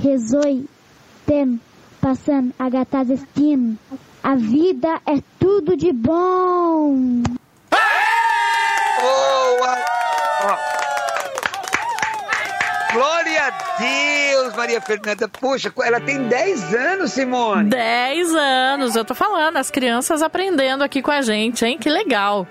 Rezoi, 0.00 0.66
ten, 1.26 1.60
passando, 2.00 2.52
agatazestin. 2.58 3.76
A 4.22 4.36
vida 4.36 5.00
é 5.04 5.20
tudo 5.38 5.76
de 5.76 5.92
bom. 5.92 7.22
Boa! 9.00 9.78
Glória 12.92 13.46
a 13.46 13.78
Deus, 13.80 14.54
Maria 14.54 14.80
Fernanda. 14.80 15.26
Poxa, 15.26 15.72
ela 15.82 16.00
tem 16.00 16.28
10 16.28 16.74
anos, 16.74 17.12
Simone. 17.12 17.70
10 17.70 18.34
anos, 18.34 18.94
eu 18.94 19.04
tô 19.04 19.14
falando, 19.14 19.56
as 19.56 19.70
crianças 19.70 20.22
aprendendo 20.22 20.84
aqui 20.84 21.02
com 21.02 21.10
a 21.10 21.22
gente, 21.22 21.64
hein? 21.64 21.78
Que 21.78 21.88
legal. 21.90 22.46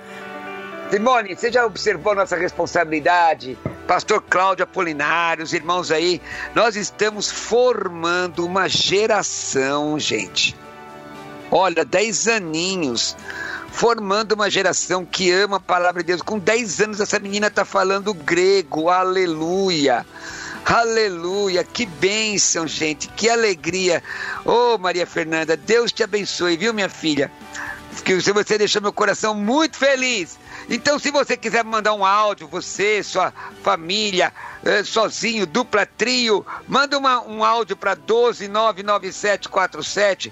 Simone, 0.92 1.38
você 1.38 1.50
já 1.50 1.66
observou 1.66 2.14
nossa 2.14 2.36
responsabilidade? 2.36 3.58
Pastor 3.88 4.22
Cláudio 4.30 4.66
Apolinário, 4.66 5.42
os 5.42 5.54
irmãos 5.54 5.90
aí, 5.90 6.22
nós 6.54 6.76
estamos 6.76 7.32
formando 7.32 8.46
uma 8.46 8.68
geração, 8.68 9.98
gente. 9.98 10.54
Olha, 11.50 11.86
10 11.86 12.28
aninhos, 12.28 13.16
formando 13.72 14.34
uma 14.34 14.50
geração 14.50 15.06
que 15.06 15.32
ama 15.32 15.58
a 15.58 15.62
palavra 15.62 16.04
de 16.04 16.08
Deus. 16.08 16.22
Com 16.22 16.38
10 16.38 16.82
anos, 16.82 17.00
essa 17.00 17.20
menina 17.20 17.48
está 17.48 17.64
falando 17.64 18.14
grego, 18.14 18.90
aleluia. 18.90 20.06
Aleluia, 20.66 21.64
que 21.64 21.86
bênção, 21.86 22.68
gente, 22.68 23.08
que 23.08 23.30
alegria. 23.30 24.04
Ô 24.44 24.74
oh, 24.74 24.78
Maria 24.78 25.08
Fernanda, 25.08 25.56
Deus 25.56 25.94
te 25.94 26.04
abençoe, 26.04 26.58
viu, 26.58 26.74
minha 26.74 26.90
filha? 26.90 27.32
Que 28.04 28.16
você 28.16 28.58
deixou 28.58 28.82
meu 28.82 28.92
coração 28.92 29.34
muito 29.34 29.78
feliz. 29.78 30.41
Então, 30.70 31.00
se 31.00 31.12
você 31.12 31.36
quiser 31.36 31.64
mandar 31.64 31.94
um 31.94 32.06
áudio, 32.06 32.48
você, 32.48 33.04
sua 33.04 33.34
família, 33.64 34.32
eh, 34.64 34.84
sozinho, 34.84 35.46
dupla 35.46 35.86
trio, 35.86 36.46
manda 36.68 36.98
uma, 36.98 37.22
um 37.22 37.44
áudio 37.44 37.76
para 37.76 37.96
1299747 37.96 40.32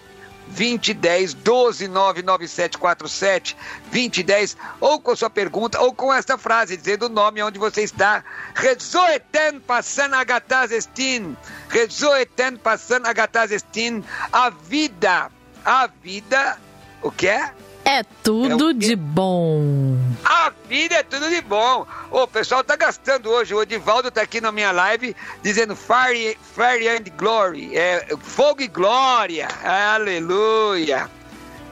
2010 0.50 1.36
1299747 1.36 3.56
2010 3.92 4.58
ou 4.80 5.00
com 5.00 5.16
sua 5.16 5.30
pergunta 5.30 5.80
ou 5.80 5.94
com 5.94 6.12
esta 6.14 6.38
frase 6.38 6.76
dizendo 6.76 7.06
o 7.06 7.10
nome 7.10 7.42
onde 7.44 7.60
você 7.60 7.84
está. 7.84 8.24
Rezoeten 8.56 9.60
passando 9.60 10.16
agatazestin. 10.16 11.38
Rezoeten 11.70 12.58
passando 12.58 13.06
agatazestin. 13.06 14.04
A 14.32 14.50
vida, 14.50 15.30
a 15.64 15.88
vida, 15.88 16.58
o 17.02 17.12
que 17.12 17.28
é? 17.28 17.54
É 17.90 18.04
tudo 18.22 18.70
é 18.70 18.74
de 18.74 18.96
bom. 18.96 19.98
A 20.24 20.52
vida 20.68 20.94
é 20.94 21.02
tudo 21.02 21.28
de 21.28 21.42
bom. 21.42 21.88
O 22.12 22.28
pessoal 22.28 22.64
tá 22.64 22.76
gastando 22.76 23.32
hoje. 23.32 23.52
O 23.56 23.64
Edivaldo 23.64 24.12
tá 24.12 24.22
aqui 24.22 24.40
na 24.40 24.52
minha 24.52 24.72
live 24.72 25.16
dizendo 25.42 25.76
Fire, 25.76 26.38
fire 26.56 26.88
and 26.88 27.06
Glory. 27.18 27.76
É, 27.76 28.06
fogo 28.22 28.62
e 28.62 28.68
glória. 28.68 29.48
Aleluia. 29.64 31.10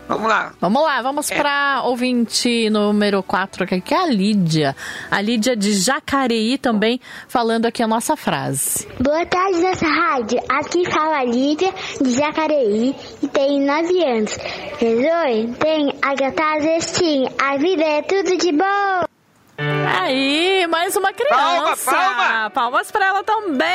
Vamos 0.07 0.29
lá. 0.29 0.53
Vamos 0.61 0.83
lá, 0.83 1.01
vamos 1.01 1.31
é. 1.31 1.35
para 1.35 1.81
ouvinte 1.83 2.69
número 2.69 3.21
4, 3.21 3.65
que 3.81 3.93
é 3.93 3.97
a 3.97 4.05
Lídia. 4.05 4.75
A 5.11 5.19
Lídia 5.21 5.55
de 5.55 5.73
Jacareí 5.73 6.57
também 6.57 7.01
falando 7.27 7.65
aqui 7.65 7.83
a 7.83 7.87
nossa 7.87 8.15
frase. 8.15 8.87
Boa 9.01 9.25
tarde 9.25 9.59
nessa 9.59 9.85
rádio. 9.85 10.39
Aqui 10.47 10.89
fala 10.89 11.17
a 11.17 11.25
Lídia 11.25 11.73
de 12.01 12.11
Jacareí 12.11 12.95
e 13.21 13.27
tem 13.27 13.61
9 13.61 14.03
anos. 14.05 14.37
Resolve, 14.79 15.53
tem 15.59 15.93
Agatha 16.01 16.61
Zestin. 16.61 17.27
A 17.37 17.57
vida 17.57 17.83
é 17.83 18.01
tudo 18.01 18.37
de 18.37 18.51
bom. 18.53 19.07
Aí, 19.99 20.67
mais 20.67 20.95
uma 20.95 21.11
criança. 21.11 21.35
Palma, 21.35 21.77
palma. 21.77 22.49
Palmas 22.51 22.91
para 22.91 23.07
ela 23.07 23.23
também. 23.23 23.67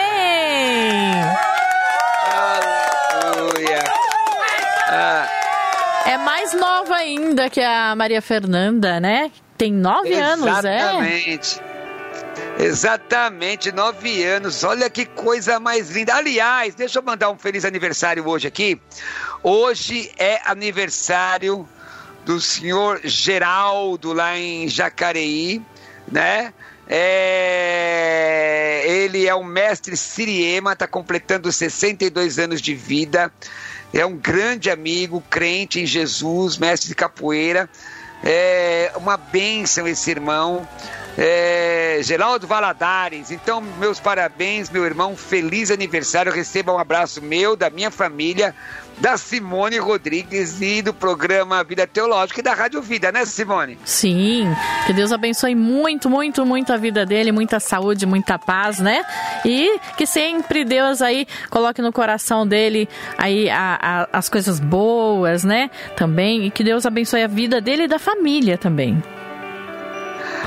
Aleluia. 3.26 3.84
Ah. 4.88 5.41
É 6.06 6.18
mais 6.18 6.52
nova 6.52 6.96
ainda 6.96 7.48
que 7.48 7.60
a 7.60 7.94
Maria 7.94 8.20
Fernanda, 8.20 8.98
né? 8.98 9.30
Tem 9.56 9.72
nove 9.72 10.10
Exatamente. 10.10 10.48
anos, 10.48 10.64
é? 10.64 10.78
Exatamente. 10.78 11.60
Exatamente, 12.58 13.72
nove 13.72 14.24
anos. 14.24 14.64
Olha 14.64 14.90
que 14.90 15.06
coisa 15.06 15.60
mais 15.60 15.90
linda. 15.90 16.14
Aliás, 16.14 16.74
deixa 16.74 16.98
eu 16.98 17.02
mandar 17.02 17.30
um 17.30 17.38
feliz 17.38 17.64
aniversário 17.64 18.26
hoje 18.28 18.48
aqui. 18.48 18.80
Hoje 19.42 20.10
é 20.18 20.40
aniversário 20.44 21.68
do 22.24 22.40
senhor 22.40 23.00
Geraldo 23.04 24.12
lá 24.12 24.36
em 24.38 24.68
Jacareí, 24.68 25.62
né? 26.10 26.52
É... 26.88 28.82
Ele 28.84 29.26
é 29.26 29.34
um 29.34 29.44
mestre 29.44 29.96
siriema, 29.96 30.72
está 30.72 30.86
completando 30.86 31.50
62 31.50 32.38
anos 32.38 32.60
de 32.60 32.74
vida 32.74 33.32
é 33.92 34.04
um 34.06 34.16
grande 34.16 34.70
amigo, 34.70 35.22
crente 35.28 35.80
em 35.80 35.86
Jesus, 35.86 36.56
mestre 36.56 36.88
de 36.88 36.94
capoeira. 36.94 37.68
É 38.24 38.92
uma 38.96 39.16
bênção 39.16 39.86
esse 39.86 40.10
irmão. 40.10 40.66
É, 41.18 41.98
Geraldo 42.02 42.46
Valadares, 42.46 43.30
então 43.30 43.60
meus 43.60 44.00
parabéns, 44.00 44.70
meu 44.70 44.84
irmão, 44.86 45.14
feliz 45.14 45.70
aniversário, 45.70 46.32
receba 46.32 46.72
um 46.72 46.78
abraço 46.78 47.20
meu, 47.20 47.54
da 47.54 47.68
minha 47.68 47.90
família, 47.90 48.54
da 48.98 49.16
Simone 49.16 49.78
Rodrigues 49.78 50.60
e 50.60 50.82
do 50.82 50.94
programa 50.94 51.62
Vida 51.64 51.86
Teológica 51.86 52.40
e 52.40 52.42
da 52.42 52.54
Rádio 52.54 52.80
Vida, 52.80 53.10
né, 53.10 53.24
Simone? 53.24 53.78
Sim, 53.84 54.48
que 54.86 54.92
Deus 54.92 55.12
abençoe 55.12 55.54
muito, 55.54 56.08
muito, 56.08 56.46
muito 56.46 56.72
a 56.72 56.76
vida 56.76 57.04
dele, 57.04 57.32
muita 57.32 57.58
saúde, 57.58 58.06
muita 58.06 58.38
paz, 58.38 58.78
né? 58.78 59.04
E 59.44 59.78
que 59.96 60.06
sempre 60.06 60.64
Deus 60.64 61.02
aí 61.02 61.26
coloque 61.50 61.82
no 61.82 61.92
coração 61.92 62.46
dele 62.46 62.88
aí 63.18 63.50
a, 63.50 63.78
a, 63.80 64.18
as 64.18 64.28
coisas 64.28 64.60
boas, 64.60 65.44
né? 65.44 65.70
Também, 65.96 66.46
e 66.46 66.50
que 66.50 66.62
Deus 66.62 66.86
abençoe 66.86 67.22
a 67.22 67.28
vida 67.28 67.60
dele 67.60 67.84
e 67.84 67.88
da 67.88 67.98
família 67.98 68.56
também. 68.56 69.02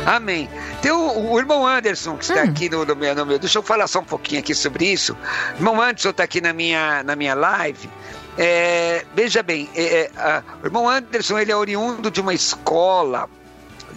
Amém. 0.05 0.47
Tem 0.81 0.91
o, 0.91 1.31
o, 1.31 1.39
irmão 1.39 1.65
Anderson, 1.65 2.15
que 2.15 2.25
está 2.25 2.41
hum. 2.41 2.49
aqui 2.49 2.69
no, 2.69 2.86
no, 2.86 2.95
meu, 2.95 3.15
no 3.15 3.25
meu. 3.25 3.39
Deixa 3.39 3.58
eu 3.58 3.63
falar 3.63 3.88
só 3.88 3.99
um 3.99 4.05
pouquinho 4.05 4.39
aqui 4.39 4.53
sobre 4.53 4.86
isso. 4.86 5.17
O 5.53 5.58
irmão 5.58 5.81
Anderson 5.81 6.10
está 6.10 6.23
aqui 6.23 6.39
na 6.41 6.53
minha, 6.53 7.03
na 7.03 7.15
minha 7.15 7.34
live. 7.34 7.89
É, 8.38 9.06
veja 9.15 9.41
bem, 9.41 9.69
é, 9.74 9.84
é, 9.84 10.12
a, 10.17 10.43
o 10.62 10.65
irmão 10.65 10.89
Anderson 10.89 11.39
ele 11.39 11.52
é 11.52 11.56
oriundo 11.56 12.12
de 12.12 12.19
uma 12.19 12.34
escola 12.34 13.30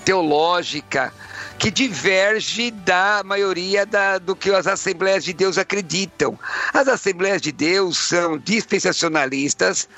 teológica 0.05 1.13
que 1.59 1.73
diverge 1.73 2.71
da 2.71 3.23
maioria 3.25 3.85
da, 3.85 4.19
do 4.19 4.37
que 4.37 4.49
as 4.51 4.69
Assembleias 4.69 5.25
de 5.25 5.33
Deus 5.33 5.59
acreditam. 5.59 6.39
As 6.73 6.87
Assembleias 6.87 7.43
de 7.43 7.51
Deus 7.51 7.99
são 7.99 8.39
dispensacionalistas, 8.39 9.89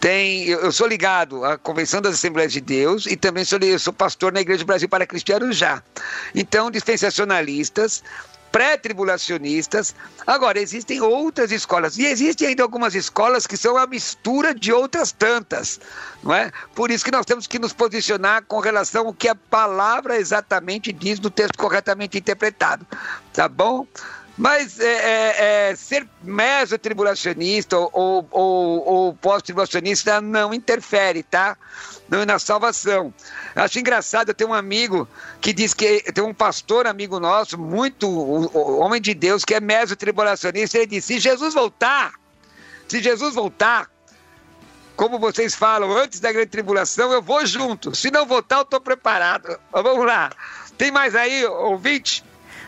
tem, 0.00 0.44
eu, 0.44 0.60
eu 0.60 0.72
sou 0.72 0.86
ligado 0.88 1.44
à 1.44 1.56
Convenção 1.56 2.02
das 2.02 2.14
Assembleias 2.14 2.52
de 2.52 2.60
Deus 2.60 3.06
e 3.06 3.16
também 3.16 3.44
sou, 3.44 3.58
sou 3.78 3.92
pastor 3.92 4.32
na 4.32 4.40
Igreja 4.40 4.64
do 4.64 4.66
Brasil 4.66 4.88
para 4.88 5.06
Cristianos 5.06 5.56
já. 5.56 5.80
Então, 6.34 6.72
dispensacionalistas 6.72 8.02
pré-tribulacionistas. 8.52 9.94
Agora, 10.26 10.58
existem 10.58 11.00
outras 11.00 11.52
escolas, 11.52 11.98
e 11.98 12.06
existem 12.06 12.48
ainda 12.48 12.62
algumas 12.62 12.94
escolas 12.94 13.46
que 13.46 13.56
são 13.56 13.76
a 13.76 13.86
mistura 13.86 14.54
de 14.54 14.72
outras 14.72 15.12
tantas, 15.12 15.80
não 16.22 16.34
é? 16.34 16.50
Por 16.74 16.90
isso 16.90 17.04
que 17.04 17.10
nós 17.10 17.26
temos 17.26 17.46
que 17.46 17.58
nos 17.58 17.72
posicionar 17.72 18.42
com 18.46 18.58
relação 18.60 19.06
ao 19.06 19.14
que 19.14 19.28
a 19.28 19.34
palavra 19.34 20.16
exatamente 20.16 20.92
diz 20.92 21.20
no 21.20 21.30
texto 21.30 21.56
corretamente 21.56 22.18
interpretado, 22.18 22.86
tá 23.32 23.48
bom? 23.48 23.86
Mas 24.36 24.78
é, 24.78 24.84
é, 24.84 25.70
é, 25.70 25.76
ser 25.76 26.06
mesotribulacionista 26.22 27.78
ou, 27.78 27.90
ou, 27.92 28.28
ou, 28.30 28.86
ou 28.86 29.14
pós-tribulacionista 29.14 30.20
não 30.20 30.52
interfere, 30.52 31.22
tá? 31.22 31.56
na 32.08 32.38
salvação. 32.38 33.12
Acho 33.54 33.78
engraçado, 33.78 34.28
eu 34.28 34.34
tenho 34.34 34.50
um 34.50 34.54
amigo 34.54 35.08
que 35.40 35.52
diz 35.52 35.74
que 35.74 36.00
tem 36.12 36.22
um 36.22 36.34
pastor 36.34 36.86
amigo 36.86 37.18
nosso, 37.18 37.58
muito 37.58 38.08
homem 38.80 39.00
de 39.00 39.12
Deus, 39.14 39.44
que 39.44 39.54
é 39.54 39.60
mesotribulacionista, 39.60 40.78
ele 40.78 40.86
disse: 40.86 41.14
se 41.14 41.18
Jesus 41.18 41.54
voltar, 41.54 42.12
se 42.86 43.02
Jesus 43.02 43.34
voltar, 43.34 43.90
como 44.96 45.18
vocês 45.18 45.54
falam, 45.54 45.92
antes 45.92 46.20
da 46.20 46.32
grande 46.32 46.48
tribulação, 46.48 47.12
eu 47.12 47.20
vou 47.20 47.44
junto. 47.44 47.94
Se 47.94 48.10
não 48.10 48.24
voltar, 48.24 48.56
eu 48.56 48.62
estou 48.62 48.80
preparado. 48.80 49.58
Vamos 49.70 50.06
lá. 50.06 50.30
Tem 50.78 50.90
mais 50.90 51.14
aí, 51.14 51.44
ouvinte? 51.44 52.24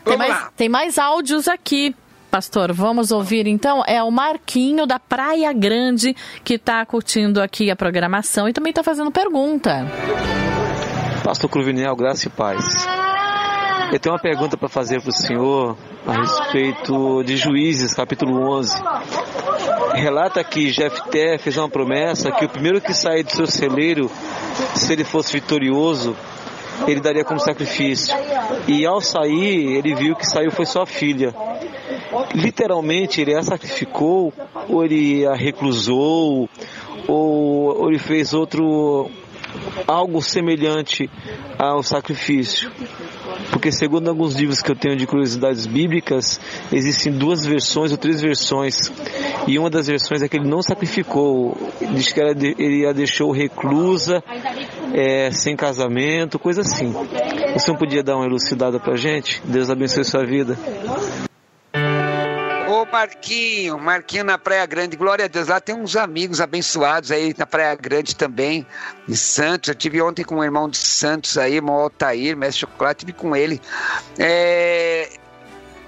Tem 0.09 0.17
mais. 0.17 0.49
Tem 0.57 0.69
mais 0.69 0.99
áudios 0.99 1.49
aqui. 1.49 1.95
Pastor, 2.31 2.73
vamos 2.73 3.11
ouvir 3.11 3.47
então. 3.47 3.83
É 3.87 4.03
o 4.03 4.11
Marquinho 4.11 4.87
da 4.87 4.99
Praia 4.99 5.53
Grande 5.53 6.15
que 6.45 6.55
está 6.55 6.85
curtindo 6.85 7.41
aqui 7.41 7.71
a 7.71 7.77
programação 7.77 8.49
e 8.49 8.53
também 8.53 8.71
está 8.71 8.83
fazendo 8.83 9.11
pergunta. 9.11 9.87
Pastor 11.25 11.49
Cruvinel, 11.49 11.97
graça 11.97 12.29
e 12.29 12.31
paz. 12.31 12.87
Eu 13.91 13.99
tenho 13.99 14.15
uma 14.15 14.21
pergunta 14.21 14.57
para 14.59 14.69
fazer 14.69 15.01
para 15.01 15.09
o 15.09 15.13
senhor 15.13 15.77
a 16.07 16.13
respeito 16.13 17.23
de 17.25 17.39
Juízes, 17.39 17.95
capítulo 17.95 18.47
11. 18.59 18.83
Relata 19.95 20.45
que 20.45 20.71
Jefté 20.71 21.39
fez 21.39 21.57
uma 21.57 21.71
promessa 21.71 22.31
que 22.31 22.45
o 22.45 22.49
primeiro 22.49 22.83
que 22.83 22.93
sair 22.93 23.23
do 23.23 23.33
seu 23.33 23.47
celeiro, 23.47 24.11
se 24.75 24.93
ele 24.93 25.05
fosse 25.05 25.33
vitorioso, 25.33 26.15
ele 26.87 27.01
daria 27.01 27.25
como 27.25 27.41
sacrifício. 27.41 28.15
E 28.67 28.87
ao 28.87 29.01
sair, 29.01 29.77
ele 29.77 29.95
viu 29.95 30.17
que 30.17 30.27
saiu 30.27 30.51
foi 30.51 30.67
sua 30.67 30.87
filha. 30.87 31.35
Literalmente, 32.35 33.21
ele 33.21 33.35
a 33.35 33.43
sacrificou, 33.43 34.33
ou 34.69 34.85
ele 34.85 35.27
a 35.27 35.35
reclusou, 35.35 36.49
ou, 37.07 37.81
ou 37.81 37.89
ele 37.89 37.99
fez 37.99 38.33
outro 38.33 39.11
algo 39.87 40.23
semelhante 40.23 41.11
ao 41.59 41.83
sacrifício. 41.83 42.71
Porque 43.51 43.73
segundo 43.73 44.09
alguns 44.09 44.35
livros 44.35 44.61
que 44.61 44.71
eu 44.71 44.77
tenho 44.77 44.97
de 44.97 45.07
curiosidades 45.07 45.67
bíblicas, 45.67 46.41
existem 46.73 47.13
duas 47.13 47.45
versões 47.45 47.93
ou 47.93 47.99
três 47.99 48.21
versões. 48.21 48.93
E 49.47 49.59
uma 49.59 49.71
das 49.71 49.87
versões 49.87 50.23
é 50.23 50.29
que 50.29 50.37
ele 50.37 50.49
não 50.49 50.63
sacrificou, 50.63 51.57
diz 51.95 52.13
que 52.13 52.21
ele 52.21 52.87
a 52.87 52.93
deixou 52.93 53.31
reclusa, 53.31 54.23
é, 54.93 55.31
sem 55.31 55.57
casamento, 55.57 56.39
coisa 56.39 56.61
assim. 56.61 56.93
Você 57.55 57.71
não 57.71 57.79
podia 57.79 58.03
dar 58.03 58.17
uma 58.17 58.27
elucidada 58.27 58.79
pra 58.79 58.97
gente? 58.97 59.41
Deus 59.45 59.71
abençoe 59.71 60.05
sua 60.05 60.25
vida. 60.25 60.59
Marquinho, 62.87 63.79
Marquinho 63.79 64.25
na 64.25 64.39
Praia 64.39 64.67
Grande, 64.67 64.97
glória 64.97 65.25
a 65.25 65.29
Deus. 65.29 65.49
Lá 65.49 65.61
tem 65.61 65.75
uns 65.75 65.97
amigos 65.97 66.41
abençoados 66.41 67.11
aí 67.11 67.35
na 67.37 67.47
Praia 67.47 67.75
Grande 67.75 68.15
também, 68.15 68.67
em 69.09 69.15
Santos. 69.15 69.69
Eu 69.69 69.75
tive 69.75 70.01
ontem 70.03 70.25
com 70.25 70.37
um 70.37 70.45
irmão 70.45 70.69
de 70.69 70.77
Santos 70.77 71.39
aí, 71.39 71.55
irmão 71.55 71.77
Altair, 71.77 72.37
mestre 72.37 72.61
chocolate, 72.61 73.07
tive 73.07 73.13
com 73.13 73.35
ele. 73.35 73.61
É, 74.19 75.09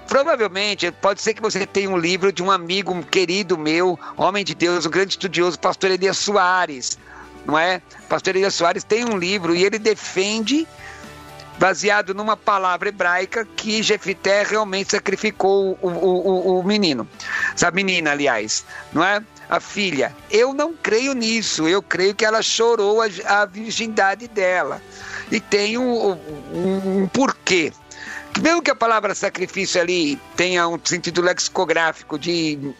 provavelmente, 0.07 0.91
pode 0.91 1.21
ser 1.21 1.33
que 1.33 1.41
você 1.41 1.65
tenha 1.65 1.89
um 1.89 1.97
livro 1.97 2.31
de 2.31 2.43
um 2.43 2.51
amigo 2.51 2.91
um 2.91 3.01
querido 3.01 3.57
meu, 3.57 3.99
homem 4.17 4.43
de 4.43 4.53
Deus, 4.53 4.85
um 4.85 4.89
grande 4.89 5.11
estudioso, 5.11 5.59
pastor 5.59 5.91
Elias 5.91 6.17
Soares, 6.17 6.97
não 7.45 7.57
é? 7.57 7.81
Pastor 8.09 8.35
Elias 8.35 8.53
Soares 8.55 8.83
tem 8.83 9.05
um 9.05 9.17
livro 9.17 9.55
e 9.55 9.63
ele 9.63 9.79
defende 9.79 10.67
baseado 11.61 12.15
numa 12.15 12.35
palavra 12.35 12.89
hebraica 12.89 13.47
que 13.55 13.83
Jefité 13.83 14.41
realmente 14.41 14.89
sacrificou 14.89 15.77
o, 15.79 15.87
o, 15.89 16.59
o, 16.59 16.63
menino, 16.63 17.07
essa 17.53 17.69
menina, 17.69 18.13
aliás, 18.13 18.65
não 18.91 19.03
é? 19.03 19.23
A 19.47 19.59
filha. 19.59 20.15
Eu 20.31 20.55
não 20.55 20.73
creio 20.73 21.13
nisso, 21.13 21.67
eu 21.67 21.79
creio 21.83 22.15
que 22.15 22.25
ela 22.25 22.41
chorou 22.41 22.99
a, 22.99 23.05
a 23.27 23.45
virgindade 23.45 24.27
dela. 24.27 24.81
E 25.31 25.39
tem 25.39 25.77
um, 25.77 26.13
um, 26.13 27.01
um 27.03 27.07
porquê. 27.07 27.71
Mesmo 28.41 28.63
que 28.63 28.71
a 28.71 28.75
palavra 28.75 29.13
sacrifício 29.13 29.79
ali 29.79 30.19
tenha 30.35 30.67
um 30.67 30.79
sentido 30.83 31.21
lexicográfico 31.21 32.17
de 32.17 32.73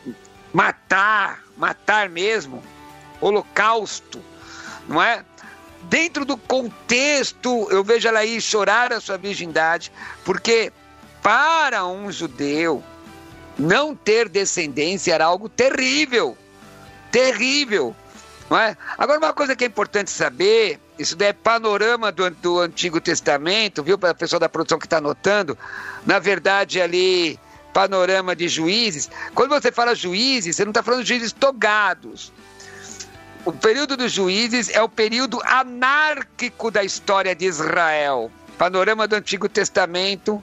matar, 0.52 1.44
matar 1.56 2.10
mesmo, 2.10 2.64
holocausto, 3.20 4.20
não 4.88 5.00
é? 5.00 5.24
Dentro 5.92 6.24
do 6.24 6.38
contexto, 6.38 7.68
eu 7.70 7.84
vejo 7.84 8.08
ela 8.08 8.20
aí 8.20 8.40
chorar 8.40 8.94
a 8.94 9.02
sua 9.02 9.18
virgindade, 9.18 9.92
porque 10.24 10.72
para 11.22 11.86
um 11.86 12.10
judeu 12.10 12.82
não 13.60 13.94
ter 13.94 14.30
descendência 14.30 15.14
era 15.14 15.26
algo 15.26 15.50
terrível, 15.50 16.38
terrível. 17.12 17.94
Não 18.50 18.58
é? 18.58 18.78
Agora, 18.98 19.20
uma 19.20 19.34
coisa 19.34 19.54
que 19.54 19.66
é 19.66 19.68
importante 19.68 20.10
saber, 20.10 20.80
isso 20.98 21.14
daí 21.18 21.28
é 21.30 21.34
panorama 21.34 22.10
do, 22.10 22.30
do 22.32 22.60
Antigo 22.60 23.02
Testamento, 23.02 23.84
viu, 23.84 23.98
para 23.98 24.12
a 24.12 24.16
pessoa 24.16 24.40
da 24.40 24.48
produção 24.48 24.80
que 24.80 24.86
está 24.86 24.98
anotando, 24.98 25.58
na 26.06 26.20
verdade 26.20 26.82
ali, 26.82 27.38
panorama 27.74 28.34
de 28.34 28.48
juízes, 28.48 29.10
quando 29.36 29.50
você 29.50 29.74
fala 29.74 29.94
juízes, 29.94 30.56
você 30.56 30.64
não 30.64 30.72
está 30.72 30.82
falando 30.82 31.04
de 31.04 31.10
juízes 31.10 31.34
togados, 31.34 32.32
o 33.46 33.52
período 33.52 33.98
dos 33.98 34.12
juízes 34.12 34.70
é 34.70 34.82
o 34.82 34.90
período 34.90 35.42
anárquico 35.44 36.70
da 36.70 36.84
história 36.84 37.36
de 37.36 37.46
Israel. 37.46 38.32
Panorama 38.58 39.08
do 39.08 39.16
Antigo 39.16 39.50
Testamento, 39.50 40.42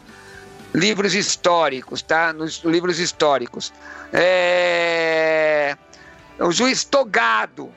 livros 0.74 1.14
históricos, 1.14 2.02
tá? 2.02 2.32
Nos 2.32 2.64
livros 2.64 2.98
históricos. 2.98 3.72
É... 4.12 5.76
O 6.40 6.50
juiz 6.50 6.82
togado. 6.82 7.72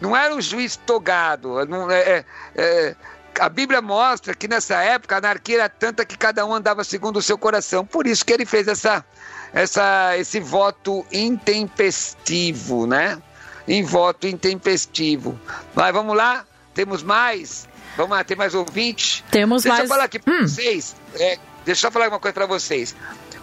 Não 0.00 0.16
era 0.16 0.34
um 0.34 0.40
juiz 0.40 0.76
togado. 0.76 1.64
Não, 1.66 1.88
é, 1.88 2.00
é, 2.00 2.24
é... 2.56 2.96
a 3.38 3.48
Bíblia 3.48 3.80
mostra 3.80 4.34
que 4.34 4.48
nessa 4.48 4.82
época 4.82 5.14
a 5.14 5.18
anarquia 5.18 5.56
era 5.56 5.68
tanta 5.68 6.04
que 6.04 6.18
cada 6.18 6.44
um 6.44 6.52
andava 6.52 6.82
segundo 6.82 7.18
o 7.18 7.22
seu 7.22 7.38
coração. 7.38 7.86
Por 7.86 8.08
isso 8.08 8.24
que 8.24 8.32
ele 8.32 8.44
fez 8.44 8.66
essa, 8.66 9.04
essa, 9.52 10.18
esse 10.18 10.40
voto 10.40 11.06
intempestivo, 11.12 12.88
né? 12.88 13.22
Em 13.66 13.82
voto 13.82 14.26
intempestivo. 14.26 15.38
Vai, 15.74 15.92
vamos 15.92 16.16
lá? 16.16 16.44
Temos 16.74 17.02
mais? 17.02 17.68
Vamos 17.96 18.16
lá, 18.16 18.24
tem 18.24 18.36
mais 18.36 18.54
ouvinte? 18.54 19.24
Temos 19.30 19.62
deixa 19.62 19.68
mais. 19.68 19.80
Deixa 19.80 19.92
eu 19.92 19.96
falar 19.96 20.04
aqui 20.04 20.18
para 20.18 20.34
hum. 20.34 20.48
vocês. 20.48 20.96
É, 21.14 21.38
deixa 21.64 21.86
eu 21.86 21.92
falar 21.92 22.08
uma 22.08 22.20
coisa 22.20 22.34
para 22.34 22.46
vocês. 22.46 22.94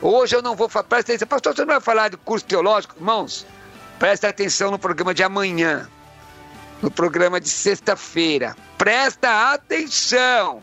Hoje 0.02 0.36
eu 0.36 0.42
não 0.42 0.56
vou 0.56 0.68
falar. 0.68 0.84
Presta 0.84 1.12
atenção, 1.14 1.28
pastor, 1.28 1.56
você 1.56 1.62
não 1.62 1.68
vai 1.68 1.82
falar 1.82 2.10
de 2.10 2.18
curso 2.18 2.46
teológico? 2.46 2.96
Irmãos, 2.98 3.46
presta 4.00 4.28
atenção 4.28 4.72
no 4.72 4.80
programa 4.80 5.14
de 5.14 5.24
amanhã. 5.24 5.90
No 6.82 6.92
programa 6.92 7.40
de 7.40 7.48
sexta-feira. 7.48 8.56
Presta 8.78 9.54
atenção, 9.54 10.62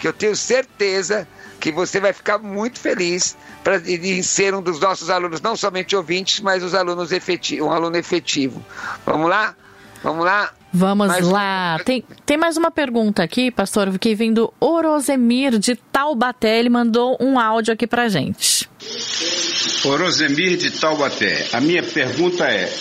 que 0.00 0.08
eu 0.08 0.12
tenho 0.12 0.34
certeza 0.34 1.26
que 1.26 1.41
você 1.70 2.00
vai 2.00 2.12
ficar 2.12 2.38
muito 2.38 2.80
feliz 2.80 3.36
para 3.62 3.80
ser 4.22 4.54
um 4.54 4.62
dos 4.62 4.80
nossos 4.80 5.10
alunos, 5.10 5.40
não 5.40 5.54
somente 5.54 5.94
ouvintes, 5.94 6.40
mas 6.40 6.62
os 6.62 6.74
alunos 6.74 7.12
efetivo, 7.12 7.66
um 7.66 7.70
aluno 7.70 7.96
efetivo. 7.96 8.64
Vamos 9.06 9.28
lá? 9.28 9.54
Vamos 10.02 10.24
lá? 10.24 10.50
Vamos 10.72 11.06
mais 11.06 11.28
lá. 11.28 11.76
Um... 11.78 11.84
Tem, 11.84 12.04
tem 12.24 12.36
mais 12.36 12.56
uma 12.56 12.70
pergunta 12.70 13.22
aqui, 13.22 13.50
pastor, 13.50 13.96
que 13.98 14.14
vem 14.14 14.32
do 14.32 14.52
Orosemir 14.58 15.58
de 15.58 15.76
Taubaté. 15.76 16.58
Ele 16.58 16.70
mandou 16.70 17.16
um 17.20 17.38
áudio 17.38 17.74
aqui 17.74 17.86
para 17.86 18.08
gente. 18.08 18.68
Orosemir 19.84 20.56
de 20.56 20.70
Taubaté. 20.70 21.48
A 21.52 21.60
minha 21.60 21.82
pergunta 21.82 22.44
é: 22.44 22.72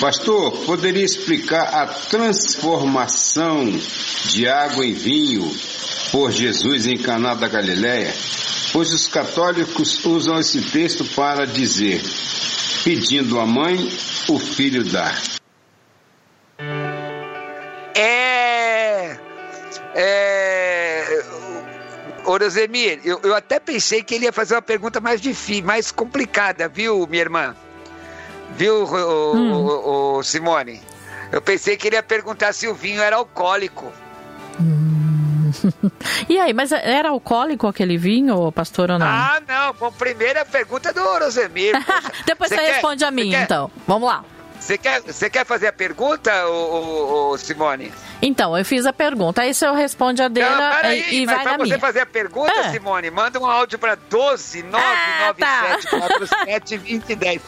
Pastor, 0.00 0.52
poderia 0.66 1.04
explicar 1.04 1.62
a 1.62 1.86
transformação 1.86 3.64
de 4.28 4.48
água 4.48 4.84
em 4.84 4.92
vinho 4.92 5.48
por 6.10 6.30
Jesus 6.30 6.86
em 6.86 6.98
Caná 6.98 7.34
da 7.34 7.48
Galileia? 7.48 8.12
pois 8.76 8.92
os 8.92 9.06
católicos 9.06 10.04
usam 10.04 10.38
esse 10.38 10.60
texto 10.70 11.02
para 11.14 11.46
dizer: 11.46 12.02
pedindo 12.84 13.40
a 13.40 13.46
mãe, 13.46 13.76
o 14.28 14.38
filho 14.38 14.84
dá. 14.84 15.14
É. 17.94 19.16
É. 19.94 21.24
Orozemir, 22.26 23.00
eu, 23.02 23.18
eu 23.22 23.34
até 23.34 23.58
pensei 23.58 24.02
que 24.02 24.14
ele 24.14 24.26
ia 24.26 24.32
fazer 24.32 24.56
uma 24.56 24.62
pergunta 24.62 25.00
mais 25.00 25.22
difícil, 25.22 25.64
mais 25.64 25.90
complicada, 25.90 26.68
viu, 26.68 27.06
minha 27.06 27.22
irmã? 27.22 27.56
Viu, 28.58 28.84
o, 28.84 29.36
hum. 29.36 29.52
o, 29.52 30.18
o 30.18 30.22
Simone? 30.22 30.82
Eu 31.32 31.40
pensei 31.40 31.78
que 31.78 31.86
ele 31.86 31.96
ia 31.96 32.02
perguntar 32.02 32.52
se 32.52 32.68
o 32.68 32.74
vinho 32.74 33.00
era 33.00 33.16
alcoólico. 33.16 33.90
Hum. 34.60 34.95
e 36.28 36.38
aí, 36.38 36.52
mas 36.52 36.72
era 36.72 37.10
alcoólico 37.10 37.66
aquele 37.66 37.96
vinho, 37.96 38.50
pastor, 38.52 38.90
ou 38.90 38.98
não? 38.98 39.06
Ah, 39.06 39.40
não. 39.46 39.72
Bom, 39.74 39.92
primeira 39.92 40.44
pergunta 40.44 40.92
do 40.92 41.00
Rosemir. 41.00 41.74
Depois 42.26 42.50
você, 42.50 42.56
você 42.56 42.72
responde 42.72 43.04
a 43.04 43.10
mim, 43.10 43.34
então. 43.34 43.70
Vamos 43.86 44.08
lá. 44.08 44.24
Você 44.60 44.78
quer, 44.78 45.02
você 45.02 45.30
quer 45.30 45.44
fazer 45.44 45.68
a 45.68 45.72
pergunta, 45.72 46.46
ô, 46.48 47.30
ô, 47.30 47.38
Simone? 47.38 47.92
Então, 48.20 48.56
eu 48.56 48.64
fiz 48.64 48.86
a 48.86 48.92
pergunta, 48.92 49.42
aí 49.42 49.54
você 49.54 49.70
responde 49.72 50.22
a 50.22 50.28
dele 50.28 50.46
e, 51.10 51.22
e 51.22 51.26
vai 51.26 51.44
na 51.44 51.58
minha. 51.58 51.74
você 51.74 51.80
fazer 51.80 52.00
a 52.00 52.06
pergunta, 52.06 52.52
é. 52.52 52.72
Simone, 52.72 53.10
manda 53.10 53.38
um 53.38 53.46
áudio 53.46 53.78
para 53.78 53.94
12 53.94 54.62
997 54.62 55.88
47 55.88 56.78
2010. 56.78 57.42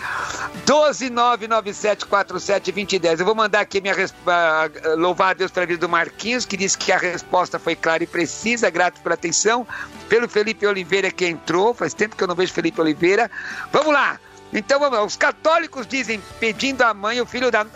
12 0.67 1.11
997 1.11 2.07
47 2.07 2.73
2010. 2.73 3.21
Eu 3.21 3.27
vou 3.27 3.35
mandar 3.35 3.61
aqui 3.61 3.81
minha 3.81 3.95
uh, 3.95 4.97
louvar 4.97 5.31
a 5.31 5.35
Deus 5.35 5.51
pela 5.51 5.67
vida 5.67 5.81
do 5.81 5.89
Marquinhos, 5.89 6.45
que 6.45 6.57
disse 6.57 6.77
que 6.77 6.93
a 6.93 6.99
resposta 6.99 7.59
foi 7.59 7.75
clara 7.75 8.05
e 8.05 8.07
precisa, 8.07 8.69
grato 8.71 9.01
pela 9.01 9.15
atenção. 9.15 9.67
Pelo 10.09 10.29
Felipe 10.29 10.67
Oliveira 10.67 11.11
que 11.11 11.27
entrou, 11.27 11.75
faz 11.75 11.95
tempo 11.95 12.17
que 12.17 12.23
eu 12.23 12.29
não 12.29 12.35
vejo 12.35 12.53
Felipe 12.53 12.81
Oliveira. 12.81 13.31
Vamos 13.73 13.93
lá. 13.93 14.19
Então, 14.53 14.81
vamos 14.81 14.99
lá. 14.99 15.05
Os 15.05 15.17
católicos 15.17 15.87
dizem 15.87 16.23
pedindo 16.41 16.83
à 16.83 16.95
mãe 16.95 17.21
o 17.21 17.27
filho 17.27 17.51
da 17.51 17.67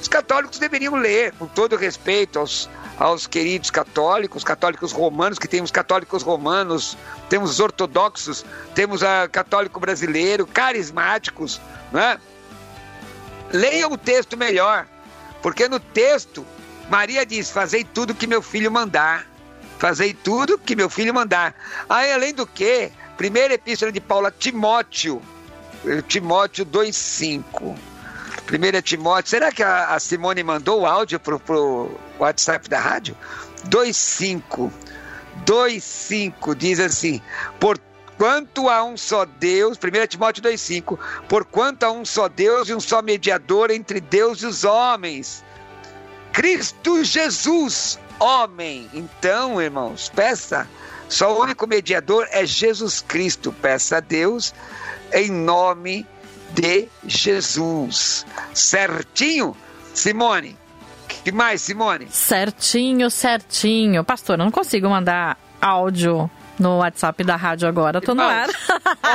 os 0.00 0.08
católicos 0.08 0.58
deveriam 0.58 0.94
ler, 0.94 1.32
com 1.34 1.46
todo 1.46 1.76
respeito 1.76 2.38
aos, 2.38 2.70
aos 2.98 3.26
queridos 3.26 3.70
católicos, 3.70 4.42
católicos 4.42 4.92
romanos, 4.92 5.38
que 5.38 5.46
temos 5.46 5.70
católicos 5.70 6.22
romanos, 6.22 6.96
temos 7.28 7.50
os 7.50 7.60
ortodoxos, 7.60 8.44
temos 8.74 9.02
a 9.02 9.28
católico 9.28 9.78
brasileiro, 9.78 10.46
carismáticos, 10.46 11.60
né? 11.92 12.18
Leiam 13.52 13.92
o 13.92 13.98
texto 13.98 14.38
melhor, 14.38 14.86
porque 15.42 15.68
no 15.68 15.78
texto 15.78 16.46
Maria 16.88 17.26
diz: 17.26 17.50
Fazei 17.50 17.84
tudo 17.84 18.14
que 18.14 18.26
meu 18.26 18.40
filho 18.40 18.70
mandar. 18.70 19.26
Fazei 19.78 20.12
tudo 20.12 20.58
que 20.58 20.76
meu 20.76 20.90
filho 20.90 21.14
mandar. 21.14 21.54
Aí, 21.88 22.12
além 22.12 22.34
do 22.34 22.46
que, 22.46 22.90
primeira 23.16 23.54
epístola 23.54 23.90
de 23.90 24.00
Paulo 24.00 24.26
a 24.26 24.30
Timóteo, 24.30 25.22
Timóteo 26.06 26.66
2,5. 26.66 27.76
1 28.52 28.82
Timóteo, 28.82 29.30
será 29.30 29.52
que 29.52 29.62
a, 29.62 29.98
Simone 29.98 30.42
mandou 30.42 30.80
o 30.80 30.86
áudio 30.86 31.18
pro, 31.18 31.38
pro 31.38 31.90
WhatsApp 32.18 32.68
da 32.68 32.78
rádio? 32.78 33.16
2,5. 33.68 34.70
2,5 35.46 36.54
diz 36.54 36.80
assim: 36.80 37.20
Por 37.58 37.78
quanto 38.18 38.68
há 38.68 38.84
um 38.84 38.96
só 38.96 39.24
Deus, 39.24 39.78
1 39.78 40.06
Timóteo 40.08 40.42
2,5, 40.42 40.98
por 41.28 41.44
quanto 41.44 41.84
há 41.84 41.90
um 41.90 42.04
só 42.04 42.28
Deus 42.28 42.68
e 42.68 42.74
um 42.74 42.80
só 42.80 43.00
mediador 43.00 43.70
entre 43.70 44.00
Deus 44.00 44.42
e 44.42 44.46
os 44.46 44.64
homens, 44.64 45.42
Cristo 46.32 47.02
Jesus, 47.02 47.98
homem. 48.18 48.90
Então, 48.92 49.62
irmãos, 49.62 50.10
peça, 50.14 50.68
só 51.08 51.32
o 51.32 51.42
único 51.42 51.66
mediador 51.66 52.26
é 52.30 52.44
Jesus 52.44 53.00
Cristo. 53.00 53.52
Peça 53.52 53.96
a 53.96 54.00
Deus 54.00 54.52
em 55.12 55.30
nome 55.30 56.06
de 56.52 56.88
Jesus. 57.06 58.24
Certinho, 58.54 59.56
Simone? 59.94 60.56
que 61.24 61.32
mais, 61.32 61.60
Simone? 61.60 62.08
Certinho, 62.10 63.10
certinho. 63.10 64.02
Pastor, 64.04 64.38
eu 64.38 64.44
não 64.44 64.50
consigo 64.50 64.88
mandar 64.88 65.36
áudio 65.60 66.30
no 66.58 66.78
WhatsApp 66.78 67.22
da 67.24 67.36
rádio 67.36 67.68
agora. 67.68 68.00
Tô 68.00 68.14
no 68.14 68.22
ar. 68.22 68.48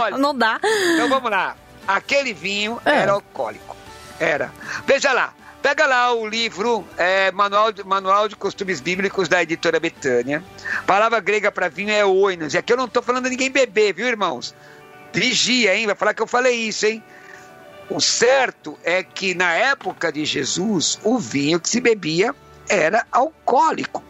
Olha, 0.01 0.17
não 0.19 0.37
dá. 0.37 0.59
Então 0.63 1.09
vamos 1.09 1.31
lá. 1.31 1.55
aquele 1.87 2.33
vinho 2.33 2.79
É. 2.85 2.91
era 2.91 3.13
alcoólico. 3.13 3.75
Era. 4.19 4.51
Veja 4.85 5.13
lá, 5.13 5.33
pega 5.63 5.85
lá 5.87 6.13
o 6.13 6.27
livro 6.27 6.85
é, 6.97 7.31
Manual, 7.31 7.71
de, 7.71 7.83
Manual 7.83 8.27
de 8.27 8.35
Costumes 8.35 8.81
Bíblicos 8.81 9.27
da 9.27 9.41
editora 9.41 9.79
Betânia. 9.79 10.43
Palavra 10.85 11.19
grega 11.19 11.51
para 11.51 11.69
vinho 11.69 11.91
é 11.91 12.05
oinos. 12.05 12.53
E 12.53 12.57
aqui 12.57 12.71
eu 12.73 12.77
não 12.77 12.87
tô 12.87 13.01
falando 13.01 13.23
de 13.23 13.31
ninguém 13.31 13.49
beber, 13.49 13.93
viu, 13.93 14.05
irmãos? 14.07 14.53
Vigia, 15.15 15.75
hein? 15.75 15.85
Vai 15.85 15.95
falar 15.95 16.13
que 16.13 16.21
eu 16.21 16.27
falei 16.27 16.55
isso, 16.55 16.85
hein? 16.85 17.01
O 17.89 18.01
certo 18.01 18.77
é 18.83 19.01
que 19.01 19.33
na 19.33 19.53
época 19.53 20.11
de 20.11 20.25
Jesus, 20.25 20.99
o 21.03 21.17
vinho 21.17 21.59
que 21.59 21.69
se 21.69 21.79
bebia 21.79 22.35
era 22.67 23.05
alcoólico. 23.11 24.03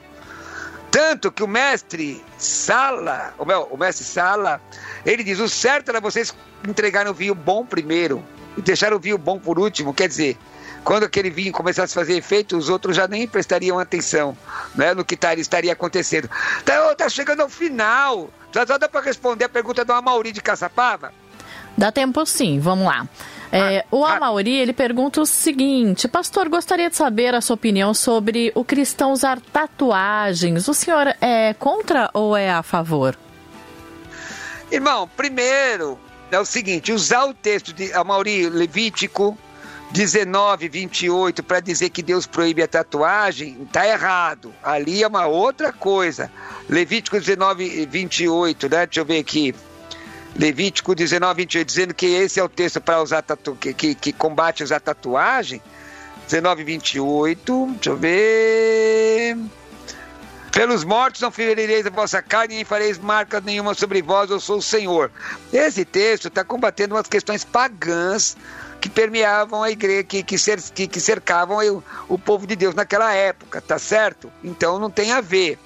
Tanto 0.90 1.32
que 1.32 1.44
o 1.44 1.48
mestre 1.48 2.24
Sala, 2.38 3.34
o, 3.38 3.46
meu, 3.46 3.64
o 3.64 3.78
mestre 3.78 4.06
Sala, 4.06 4.62
ele 5.06 5.24
diz: 5.24 5.40
o 5.40 5.48
certo 5.50 5.90
era 5.90 6.00
vocês 6.00 6.34
entregarem 6.68 7.12
o 7.12 7.14
vinho 7.14 7.36
bom 7.36 7.66
primeiro 7.66 8.24
e 8.58 8.62
deixar 8.62 8.94
o 8.94 9.00
vinho 9.00 9.18
bom 9.18 9.38
por 9.38 9.60
último. 9.60 9.94
Quer 9.94 10.08
dizer, 10.08 10.38
quando 10.86 11.04
aquele 11.04 11.30
vinho 11.30 11.52
começasse 11.52 11.92
a 11.98 12.02
fazer 12.02 12.16
efeito, 12.16 12.56
os 12.56 12.70
outros 12.70 12.96
já 12.96 13.08
nem 13.08 13.28
prestariam 13.28 13.78
atenção 13.80 14.38
né, 14.76 14.94
no 14.94 15.04
que 15.04 15.18
tar- 15.18 15.38
estaria 15.40 15.74
acontecendo. 15.74 16.30
Tá, 16.64 16.96
tá 16.96 17.10
chegando 17.10 17.42
ao 17.42 17.50
final. 17.50 18.30
Já 18.54 18.66
só 18.66 18.78
dá 18.78 18.88
para 18.88 19.02
responder 19.02 19.46
a 19.46 19.50
pergunta 19.50 19.84
do 19.84 19.92
Amauri 19.92 20.32
de 20.32 20.42
Caçapava? 20.42 21.12
Dá 21.78 21.92
tempo 21.92 22.26
sim, 22.26 22.60
vamos 22.60 22.86
lá. 22.86 23.06
É, 23.52 23.80
Ah, 23.80 23.86
o 23.92 24.06
ah. 24.06 24.16
Amauri, 24.16 24.56
ele 24.56 24.74
pergunta 24.74 25.20
o 25.20 25.26
seguinte, 25.26 26.08
pastor, 26.08 26.48
gostaria 26.50 26.90
de 26.90 26.96
saber 26.96 27.34
a 27.36 27.42
sua 27.42 27.56
opinião 27.56 27.94
sobre 27.94 28.52
o 28.56 28.64
cristão 28.64 29.12
usar 29.12 29.40
tatuagens. 29.42 30.68
O 30.68 30.74
senhor 30.74 31.14
é 31.20 31.54
contra 31.56 32.10
ou 32.14 32.38
é 32.38 32.50
a 32.52 32.64
favor? 32.64 33.18
Irmão, 34.72 35.10
primeiro 35.18 36.00
é 36.32 36.40
o 36.40 36.46
seguinte: 36.46 36.92
usar 36.92 37.26
o 37.26 37.34
texto 37.34 37.72
de 37.74 37.92
Amauri 37.94 38.50
Levítico 38.50 39.38
19, 39.92 40.68
28 40.68 41.44
para 41.44 41.60
dizer 41.60 41.90
que 41.90 42.02
Deus 42.02 42.26
proíbe 42.26 42.62
a 42.62 42.68
tatuagem, 42.68 43.68
tá 43.72 43.88
errado. 43.88 44.54
Ali 44.64 45.04
é 45.04 45.08
uma 45.08 45.26
outra 45.26 45.72
coisa. 45.72 46.32
Levítico 46.68 47.20
19, 47.20 47.86
28, 47.86 48.70
né? 48.70 48.86
Deixa 48.86 49.00
eu 49.00 49.06
ver 49.06 49.20
aqui. 49.20 49.56
Levítico 50.36 50.94
19, 50.94 51.42
28, 51.44 51.68
dizendo 51.68 51.94
que 51.94 52.08
esse 52.08 52.40
é 52.40 52.44
o 52.44 52.50
texto 52.50 52.82
para 52.82 53.02
usar 53.02 53.22
tatu... 53.22 53.56
que, 53.56 53.74
que, 53.74 53.96
que 53.96 54.12
combate 54.12 54.64
usar 54.64 54.80
tatuagem. 54.80 55.62
19, 56.26 56.64
28, 56.64 57.68
deixa 57.76 57.90
eu 57.90 57.96
ver. 57.98 59.38
Pelos 60.52 60.84
mortos 60.84 61.22
não 61.22 61.32
ferireis 61.32 61.86
a 61.86 61.90
vossa 61.90 62.22
carne, 62.22 62.56
nem 62.56 62.64
fareis 62.64 62.98
marca 62.98 63.40
nenhuma 63.42 63.74
sobre 63.74 64.02
vós, 64.02 64.30
eu 64.30 64.40
sou 64.40 64.58
o 64.58 64.62
Senhor. 64.62 65.12
Esse 65.54 65.86
texto 65.86 66.30
está 66.30 66.44
combatendo 66.44 66.96
umas 66.96 67.08
questões 67.08 67.44
pagãs 67.44 68.36
que 68.82 68.90
permeavam 68.90 69.64
a 69.64 69.72
igreja, 69.72 70.04
que, 70.04 70.22
que, 70.24 70.38
cer- 70.38 70.62
que- 70.74 70.88
que 70.88 71.00
cercavam 71.00 71.58
o, 71.58 71.84
o 72.16 72.20
povo 72.20 72.46
de 72.46 72.56
Deus 72.56 72.76
naquela 72.76 73.14
época, 73.14 73.62
tá 73.62 73.80
certo? 73.80 74.32
Então 74.44 74.78
não 74.80 74.90
tem 74.90 75.12
a 75.12 75.22
ver. 75.22 75.58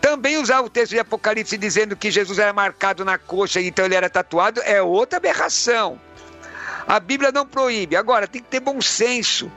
Também 0.00 0.38
usar 0.38 0.60
o 0.62 0.70
texto 0.70 0.92
de 0.92 0.98
Apocalipse 0.98 1.56
dizendo 1.58 1.94
que 1.96 2.10
Jesus 2.10 2.38
era 2.38 2.52
marcado 2.52 3.04
na 3.04 3.18
coxa 3.18 3.60
e 3.60 3.68
então 3.68 3.84
ele 3.84 3.94
era 3.94 4.08
tatuado 4.08 4.60
é 4.64 4.80
outra 4.82 5.18
aberração. 5.18 6.00
A 6.86 6.98
Bíblia 6.98 7.30
não 7.30 7.46
proíbe. 7.46 7.94
Agora, 7.94 8.26
tem 8.26 8.42
que 8.42 8.48
ter 8.48 8.60
bom 8.60 8.80
senso. 8.80 9.50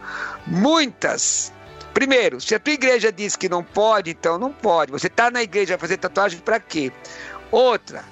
Muitas. 0.45 1.51
Primeiro, 1.93 2.39
se 2.41 2.53
a 2.53 2.59
tua 2.59 2.74
igreja 2.74 3.11
diz 3.11 3.36
que 3.36 3.47
não 3.49 3.63
pode, 3.63 4.11
então 4.11 4.38
não 4.38 4.51
pode. 4.51 4.91
Você 4.91 5.07
está 5.07 5.32
na 5.32 5.41
igreja 5.41 5.78
fazer 5.78 5.97
tatuagem 5.97 6.39
para 6.39 6.59
quê? 6.59 6.91
Outra. 7.51 8.03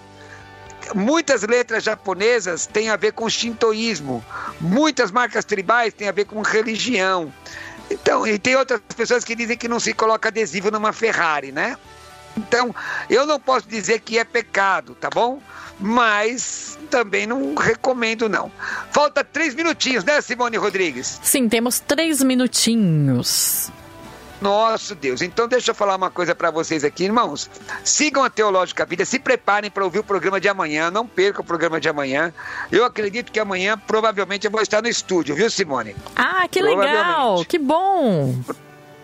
Muitas 0.94 1.44
letras 1.44 1.84
japonesas 1.84 2.66
têm 2.66 2.89
a 2.89 2.96
ver 2.96 3.14
com 3.14 3.30
shintoísmo. 3.30 4.24
Muitas 4.60 5.12
marcas 5.12 5.46
tribais 5.46 5.94
têm 5.94 6.08
a 6.08 6.12
ver 6.12 6.26
com 6.26 6.42
religião. 6.42 7.34
Então, 7.89 8.26
e 8.26 8.39
tem 8.39 8.56
outras 8.56 8.82
pessoas 8.96 9.24
que 9.24 9.36
dizem 9.36 9.58
que 9.58 9.68
não 9.68 9.80
se 9.80 9.94
coloca 9.94 10.30
adesivo 10.30 10.72
numa 10.72 10.94
Ferrari, 10.94 11.52
né? 11.52 11.78
Então, 12.38 12.74
eu 13.10 13.26
não 13.26 13.39
posso 13.39 13.68
dizer 13.68 14.00
que 14.00 14.18
é 14.18 14.24
pecado, 14.24 14.96
tá 14.96 15.10
bom? 15.10 15.42
Mas 15.80 16.78
também 16.89 17.26
não 17.26 17.56
recomendo, 17.56 18.30
não. 18.30 18.52
Falta 18.92 19.24
três 19.24 19.54
minutinhos, 19.54 20.04
né, 20.04 20.22
Simone 20.22 20.56
Rodrigues? 20.56 21.20
Sim, 21.24 21.50
temos 21.50 21.80
três 21.80 22.22
minutinhos. 22.22 23.72
Nosso 24.42 24.96
Deus. 24.96 25.22
Então, 25.22 25.48
deixa 25.48 25.72
eu 25.72 25.76
falar 25.76 25.96
uma 25.96 26.10
coisa 26.10 26.34
para 26.34 26.50
vocês 26.50 26.84
aqui, 26.84 27.04
irmãos. 27.04 27.50
Sigam 27.84 28.24
a 28.24 28.30
Teológica 28.30 28.86
Vida, 28.86 29.06
se 29.06 29.20
preparem 29.20 29.70
para 29.70 29.84
ouvir 29.84 30.00
o 30.00 30.04
programa 30.04 30.42
de 30.42 30.50
amanhã. 30.50 30.89
Não 30.89 31.06
percam 31.06 31.44
o 31.44 31.46
programa 31.46 31.80
de 31.80 31.88
amanhã. 31.88 32.34
Eu 32.72 32.84
acredito 32.84 33.32
que 33.32 33.39
amanhã, 33.39 33.78
provavelmente, 33.78 34.46
eu 34.46 34.52
vou 34.52 34.62
estar 34.62 34.82
no 34.82 34.88
estúdio, 34.88 35.36
viu, 35.36 35.50
Simone? 35.50 35.96
Ah, 36.16 36.48
que 36.50 36.62
legal, 36.62 37.46
que 37.46 37.60
bom. 37.60 38.36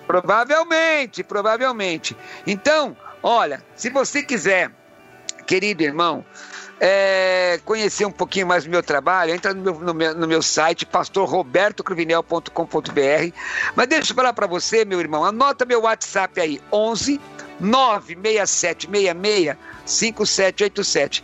Provavelmente, 0.07 1.23
provavelmente. 1.23 2.17
Então, 2.47 2.97
olha, 3.21 3.63
se 3.75 3.89
você 3.89 4.23
quiser, 4.23 4.71
querido 5.45 5.83
irmão, 5.83 6.25
é, 6.79 7.59
conhecer 7.65 8.05
um 8.05 8.11
pouquinho 8.11 8.45
mais 8.47 8.63
do 8.63 8.69
meu 8.69 8.83
trabalho, 8.83 9.33
entra 9.33 9.53
no 9.53 9.61
meu, 9.61 9.73
no 9.79 9.93
meu, 9.93 10.15
no 10.15 10.27
meu 10.27 10.41
site, 10.41 10.85
pastorrobertocruvinel.com.br. 10.85 13.33
Mas 13.75 13.87
deixa 13.87 14.11
eu 14.11 14.15
falar 14.15 14.33
para 14.33 14.47
você, 14.47 14.85
meu 14.85 14.99
irmão, 14.99 15.25
anota 15.25 15.65
meu 15.65 15.81
WhatsApp 15.81 16.39
aí, 16.39 16.61
11 16.71 17.19
96766 17.59 19.57
5787. 19.85 21.23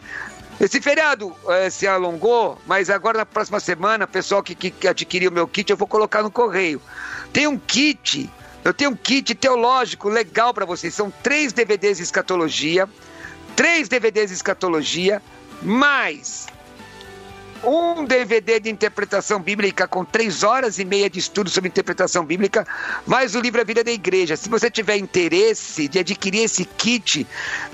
Esse 0.59 0.79
feriado 0.79 1.35
eh, 1.49 1.69
se 1.69 1.87
alongou, 1.87 2.57
mas 2.65 2.89
agora 2.89 3.19
na 3.19 3.25
próxima 3.25 3.59
semana, 3.59 4.07
pessoal 4.07 4.41
que, 4.41 4.55
que, 4.55 4.71
que 4.71 4.87
adquiriu 4.87 5.31
meu 5.31 5.47
kit, 5.47 5.69
eu 5.69 5.77
vou 5.77 5.87
colocar 5.87 6.23
no 6.23 6.31
correio. 6.31 6.81
Tem 7.31 7.47
um 7.47 7.57
kit, 7.57 8.29
eu 8.63 8.73
tenho 8.73 8.91
um 8.91 8.95
kit 8.95 9.35
teológico 9.35 10.09
legal 10.09 10.53
para 10.53 10.65
vocês. 10.65 10.93
São 10.93 11.11
três 11.21 11.51
DVDs 11.51 11.97
de 11.97 12.03
escatologia, 12.03 12.87
três 13.55 13.89
DVDs 13.89 14.29
de 14.29 14.35
escatologia, 14.35 15.21
mais 15.63 16.47
um 17.63 18.03
DVD 18.03 18.59
de 18.59 18.69
interpretação 18.69 19.39
bíblica 19.39 19.87
com 19.87 20.03
três 20.03 20.43
horas 20.43 20.79
e 20.79 20.85
meia 20.85 21.09
de 21.09 21.19
estudo 21.19 21.49
sobre 21.49 21.69
interpretação 21.69 22.25
bíblica, 22.25 22.67
mais 23.07 23.35
o 23.35 23.39
livro 23.39 23.61
A 23.61 23.63
Vida 23.63 23.83
da 23.83 23.91
Igreja. 23.91 24.35
Se 24.35 24.49
você 24.49 24.69
tiver 24.69 24.97
interesse 24.97 25.87
de 25.87 25.99
adquirir 25.99 26.43
esse 26.43 26.65
kit, 26.65 27.25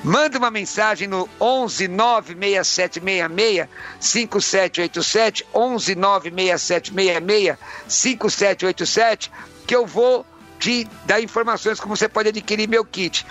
manda 0.04 0.38
uma 0.38 0.52
mensagem 0.52 1.08
no 1.08 1.28
11 1.42 1.88
96766 1.88 3.68
5787, 4.00 5.48
11 5.52 5.96
96766 5.96 7.58
5787, 7.88 9.32
que 9.66 9.76
eu 9.76 9.88
vou 9.88 10.24
te 10.60 10.88
dar 11.06 11.20
informações 11.20 11.80
como 11.80 11.96
você 11.96 12.08
pode 12.08 12.30
adquirir 12.30 12.70
meu 12.70 12.86
kit. 12.86 13.26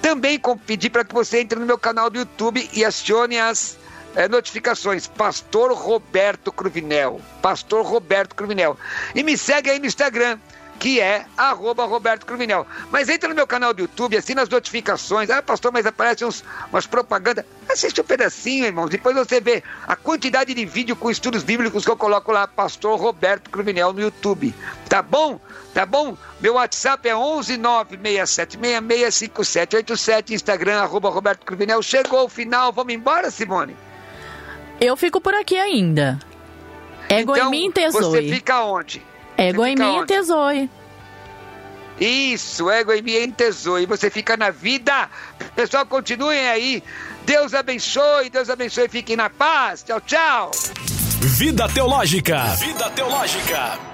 Também 0.00 0.40
pedir 0.66 0.88
para 0.88 1.04
que 1.04 1.12
você 1.12 1.40
entre 1.40 1.58
no 1.58 1.66
meu 1.66 1.76
canal 1.76 2.08
do 2.08 2.18
YouTube 2.18 2.70
e 2.72 2.82
acione 2.82 3.38
as 3.38 3.78
eh, 4.14 4.28
notificações. 4.28 5.06
Pastor 5.06 5.72
Roberto 5.72 6.52
Cruvinel. 6.52 7.20
Pastor 7.42 7.84
Roberto 7.84 8.34
Cruvinel. 8.34 8.78
E 9.14 9.22
me 9.22 9.36
segue 9.36 9.70
aí 9.70 9.78
no 9.78 9.86
Instagram, 9.86 10.38
que 10.80 10.98
é 10.98 11.26
arroba 11.36 11.84
Roberto 11.84 12.24
Cruvinel. 12.24 12.66
Mas 12.90 13.10
entra 13.10 13.28
no 13.28 13.34
meu 13.34 13.46
canal 13.46 13.74
do 13.74 13.82
YouTube, 13.82 14.16
assina 14.16 14.40
as 14.42 14.48
notificações. 14.48 15.28
Ah, 15.28 15.42
pastor, 15.42 15.70
mas 15.70 15.84
aparecem 15.84 16.26
uns, 16.26 16.42
umas 16.72 16.86
propagandas. 16.86 17.44
Assiste 17.68 18.00
um 18.00 18.04
pedacinho, 18.04 18.64
irmãos. 18.64 18.88
Depois 18.88 19.14
você 19.14 19.38
vê 19.40 19.62
a 19.86 19.94
quantidade 19.94 20.54
de 20.54 20.64
vídeo 20.64 20.96
com 20.96 21.10
estudos 21.10 21.42
bíblicos 21.42 21.84
que 21.84 21.90
eu 21.90 21.98
coloco 21.98 22.32
lá, 22.32 22.48
Pastor 22.48 22.98
Roberto 22.98 23.50
Cruvinel, 23.50 23.92
no 23.92 24.00
YouTube. 24.00 24.54
Tá 24.88 25.02
bom? 25.02 25.38
Tá 25.74 25.84
bom? 25.84 26.16
Meu 26.40 26.54
WhatsApp 26.54 27.06
é 27.06 27.14
11 27.14 27.58
967665787, 27.58 30.30
Instagram, 30.30 30.80
arroba 30.80 31.10
Roberto 31.10 31.44
Cruvinel. 31.44 31.82
Chegou 31.82 32.24
o 32.24 32.28
final, 32.28 32.72
vamos 32.72 32.94
embora, 32.94 33.30
Simone? 33.30 33.76
Eu 34.80 34.96
fico 34.96 35.20
por 35.20 35.34
aqui 35.34 35.56
ainda. 35.56 36.18
Ego 37.08 37.36
então, 37.36 37.48
em 37.48 37.50
mim, 37.50 37.66
você 37.66 37.72
tesoure. 37.72 38.32
fica 38.32 38.64
onde? 38.64 39.02
Ego 39.36 39.62
você 39.62 39.68
em 39.68 39.72
fica 39.76 39.86
mim, 39.86 39.96
onde? 39.98 40.06
tesoure. 40.06 40.70
Isso, 42.00 42.70
ego 42.70 42.92
em 42.92 43.02
mim 43.02 43.12
em 43.12 43.30
tesouro. 43.30 43.82
E 43.82 43.86
você 43.86 44.08
fica 44.08 44.36
na 44.36 44.50
vida. 44.50 45.10
Pessoal, 45.54 45.84
continuem 45.84 46.48
aí. 46.48 46.82
Deus 47.26 47.52
abençoe, 47.52 48.30
Deus 48.30 48.48
abençoe. 48.48 48.88
Fiquem 48.88 49.16
na 49.16 49.28
paz. 49.28 49.82
Tchau, 49.82 50.00
tchau. 50.00 50.50
Vida 51.20 51.68
Teológica. 51.68 52.44
Vida 52.58 52.88
Teológica. 52.90 53.89